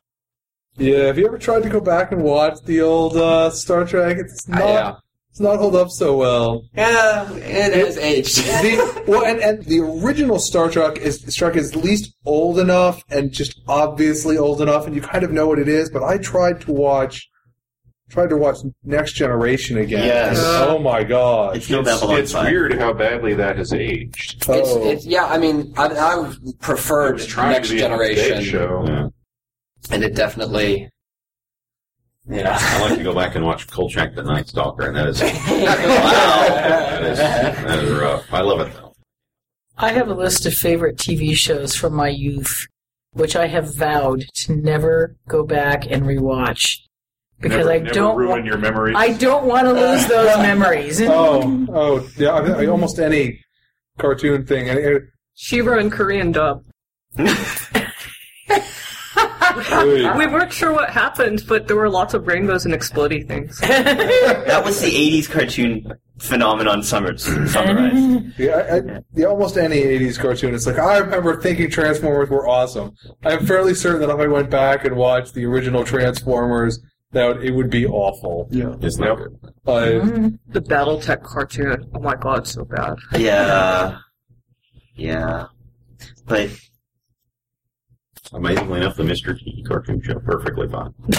[0.77, 4.17] yeah, have you ever tried to go back and watch the old uh, Star Trek?
[4.19, 4.59] It's not.
[4.59, 4.93] yeah.
[5.31, 6.63] It's not hold up so well.
[6.73, 8.37] Yeah, it has aged.
[8.61, 13.03] The, well, and, and the original Star Trek is Trek is at least old enough
[13.09, 15.89] and just obviously old enough, and you kind of know what it is.
[15.91, 17.29] But I tried to watch,
[18.09, 20.03] tried to watch Next Generation again.
[20.05, 20.37] Yes.
[20.41, 21.55] oh my god!
[21.57, 22.45] It's no It's, Babylon it's 5.
[22.51, 24.45] weird how badly that has aged.
[24.49, 24.87] Oh.
[24.89, 25.25] it's yeah.
[25.25, 28.83] I mean, I, I I preferred was Next to be an Generation, show.
[28.87, 29.09] Yeah.
[29.91, 30.89] and it definitely.
[32.27, 32.57] Yeah.
[32.59, 37.03] I like to go back and watch Kolchak the Night Stalker, and that is that
[37.03, 38.31] is, that is rough.
[38.33, 38.93] I love it though.
[39.77, 42.67] I have a list of favorite TV shows from my youth,
[43.13, 46.79] which I have vowed to never go back and rewatch
[47.39, 48.17] because never, I never don't.
[48.17, 48.95] ruin wa- your memories.
[48.97, 51.01] I don't want to lose those memories.
[51.01, 52.29] Oh, oh, yeah.
[52.29, 53.39] I, I, almost any
[53.97, 54.69] cartoon thing.
[54.69, 54.99] Any,
[55.35, 56.63] She-Ra and Korean dub.
[59.59, 63.59] We weren't sure what happened, but there were lots of rainbows and exploding things.
[64.49, 68.25] That was the '80s cartoon phenomenon summers, summarized.
[68.37, 70.53] Yeah, I, I, yeah, almost any '80s cartoon.
[70.53, 72.93] It's like I remember thinking Transformers were awesome.
[73.23, 76.79] I'm fairly certain that if I went back and watched the original Transformers,
[77.11, 78.47] that would, it would be awful.
[78.51, 78.75] yeah.
[78.81, 79.39] It's not good.
[79.65, 81.89] Uh, The BattleTech cartoon.
[81.93, 82.95] Oh my god, so bad.
[83.17, 83.97] Yeah,
[84.95, 85.45] yeah,
[86.25, 86.49] but
[88.31, 89.35] Amazingly enough, the Mr.
[89.39, 90.93] T cartoon show perfectly fine.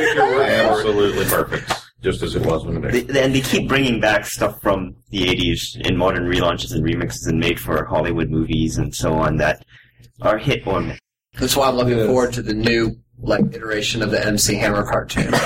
[0.00, 1.70] Absolutely perfect,
[2.02, 5.26] just as it was when it they, and they keep bringing back stuff from the
[5.26, 9.64] '80s in modern relaunches and remixes and made for Hollywood movies and so on that
[10.22, 10.98] are hit or miss.
[11.38, 12.06] That's why I'm looking Yes.
[12.06, 15.30] forward to the new like iteration of the MC Hammer cartoon.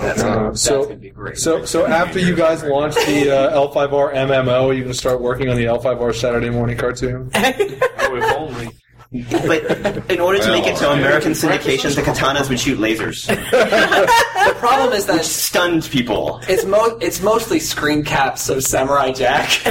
[0.00, 1.38] That's, Uh, gonna, so- that's gonna be great.
[1.38, 5.20] so, so after you guys launch the uh, L5R MMO, are you going to start
[5.20, 7.30] working on the L5R Saturday morning cartoon?
[8.10, 8.68] Oh, if only.
[9.48, 14.54] But in order to make it to American syndication, the katanas would shoot lasers, the
[14.56, 16.40] problem is that which it's, stunned people.
[16.48, 19.60] it's, mo- it's mostly screen caps of Samurai Jack.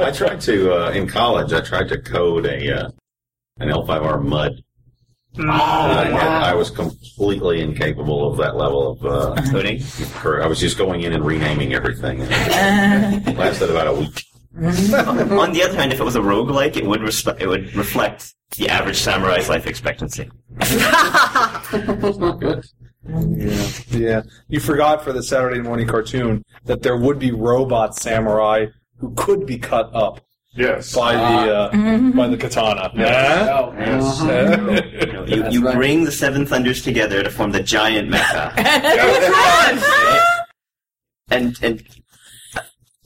[0.00, 1.52] I tried to uh, in college.
[1.52, 2.88] I tried to code a uh,
[3.58, 4.62] an L5R mud.
[5.36, 9.50] And I, oh, had- I was completely incapable of that level of uh, uh-huh.
[9.50, 9.82] Coding.
[10.24, 12.20] I was just going in and renaming everything.
[12.20, 13.32] It uh-huh.
[13.32, 14.24] lasted about a week.
[14.56, 15.36] Mm-hmm.
[15.38, 18.34] On the other hand, if it was a roguelike, it would respe- it would reflect
[18.56, 20.30] the average samurai's life expectancy.
[20.60, 22.64] Not good.
[23.06, 24.22] Yeah, yeah.
[24.48, 28.66] You forgot for the Saturday morning cartoon that there would be robot samurai
[28.98, 30.20] who could be cut up
[30.56, 30.94] Yes.
[30.94, 31.48] by the ah.
[31.48, 32.10] uh, mm-hmm.
[32.16, 32.90] by the katana.
[32.94, 34.20] Oh, Yes.
[34.20, 35.74] You, know, you, you right.
[35.74, 38.52] bring the seven thunders together to form the giant mecha.
[41.30, 41.82] and and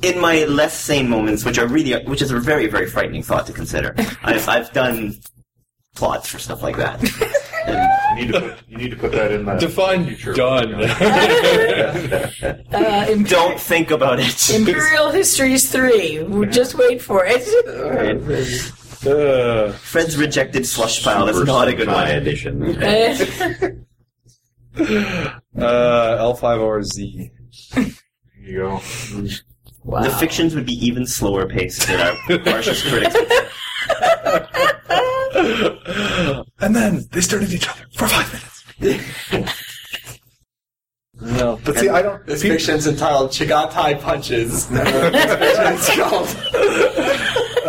[0.03, 3.47] in my less sane moments, which are really which is a very very frightening thought
[3.47, 5.19] to consider, I've I've done
[5.95, 7.01] plots for stuff like that.
[7.69, 10.75] And You need to put, you need to put that in the Define done.
[12.73, 14.51] Uh, Im- don't think about it.
[14.51, 16.47] Imperial Histories 3.
[16.51, 17.43] Just wait for it.
[19.07, 22.11] uh, Fred's rejected slush pile is not a good Sentai one.
[22.11, 22.63] edition.
[24.77, 27.31] uh, L5RZ.
[27.75, 27.87] There
[28.41, 28.81] you go.
[29.85, 30.03] wow.
[30.03, 32.15] The fictions would be even slower paced than our
[32.45, 33.17] harshest critics.
[36.61, 39.09] And then they stared at each other for five minutes.
[41.21, 42.25] no, But see, I don't.
[42.27, 44.67] This pe- fiction's entitled Chigatai Punches.
[44.69, 46.29] this called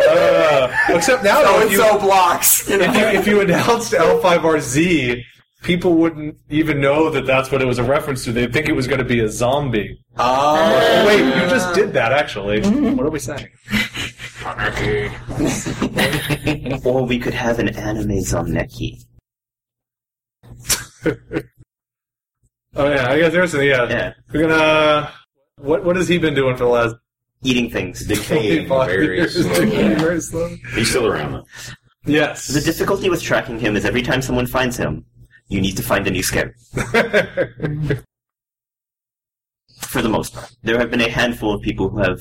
[0.09, 2.69] uh, except now, So if you, So Blocks.
[2.69, 2.85] You know?
[2.85, 5.21] if you if you announced L5RZ,
[5.63, 8.31] people wouldn't even know that that's what it was a reference to.
[8.31, 9.99] They'd think it was going to be a zombie.
[10.17, 11.03] Ah.
[11.07, 12.61] Wait, you just did that actually.
[12.61, 13.47] What are we saying?
[16.85, 19.03] Or we could have an anime Zomneki.
[22.75, 23.89] Oh yeah, I guess there's yeah.
[23.89, 24.13] Yeah.
[24.31, 25.11] We're gonna.
[25.57, 26.95] What what has he been doing for the last
[27.41, 28.05] Eating things.
[28.05, 29.33] Decaying 25 very years?
[29.33, 29.69] slowly.
[29.95, 30.55] Very slow.
[30.75, 31.45] He's still around though.
[32.05, 32.47] Yes.
[32.47, 35.05] The difficulty with tracking him is every time someone finds him,
[35.47, 36.53] you need to find a new scare.
[39.81, 40.51] For the most part.
[40.63, 42.19] There have been a handful of people who have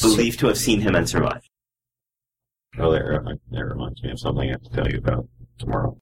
[0.00, 1.48] believed to have seen him and survived.
[2.78, 5.26] Oh, that, remi- that reminds me of something I have to tell you about
[5.58, 5.98] tomorrow.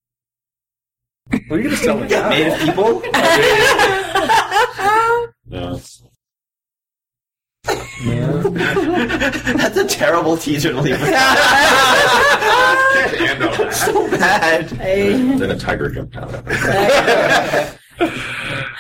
[1.30, 2.28] well, you going to tell me now.
[2.28, 3.02] Native people?
[5.48, 6.02] No, it's,
[7.66, 10.94] That's a terrible teaser to leave.
[10.96, 11.04] and
[13.44, 13.72] on that.
[13.72, 14.68] so bad.
[14.70, 17.78] Then a tiger jumped out of it.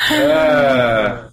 [0.08, 1.30] Uh,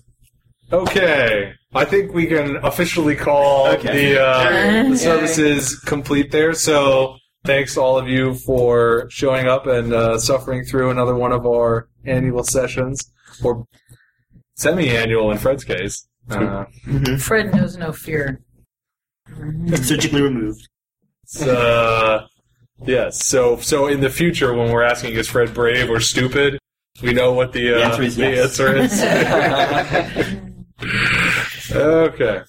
[0.71, 1.53] okay.
[1.75, 4.13] I think we can officially call Okay.
[4.13, 6.53] the, uh, the services complete there.
[6.53, 11.31] So thanks to all of you for showing up and uh, suffering through another one
[11.31, 13.11] of our annual sessions,
[13.43, 13.65] or
[14.55, 16.07] semi-annual in Fred's case.
[16.29, 16.65] Uh,
[17.19, 18.39] Fred knows no fear.
[19.75, 20.67] Surgically removed.
[21.41, 22.27] uh,
[22.85, 23.25] yes.
[23.25, 26.59] So so in the future, when we're asking is Fred brave or stupid,
[27.01, 28.59] we know what the, uh, The answer is the yes.
[28.59, 30.39] answer is.
[31.75, 32.41] okay.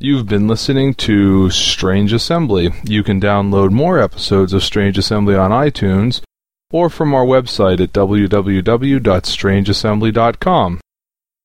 [0.00, 2.70] You've been listening to Strange Assembly.
[2.84, 6.20] You can download more episodes of Strange Assembly on iTunes
[6.70, 10.80] or from our website at www.strangeassembly.com.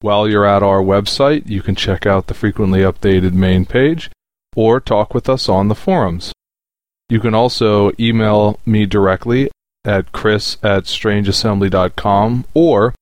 [0.00, 4.10] While you're at our website, you can check out the frequently updated main page
[4.56, 6.32] or talk with us on the forums.
[7.08, 9.50] You can also email me directly
[9.84, 12.94] at chris at strangeassembly.com or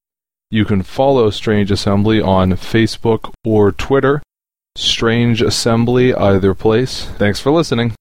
[0.50, 4.22] you can follow Strange Assembly on Facebook or Twitter
[4.78, 7.06] Strange Assembly, either place.
[7.18, 7.94] Thanks for listening.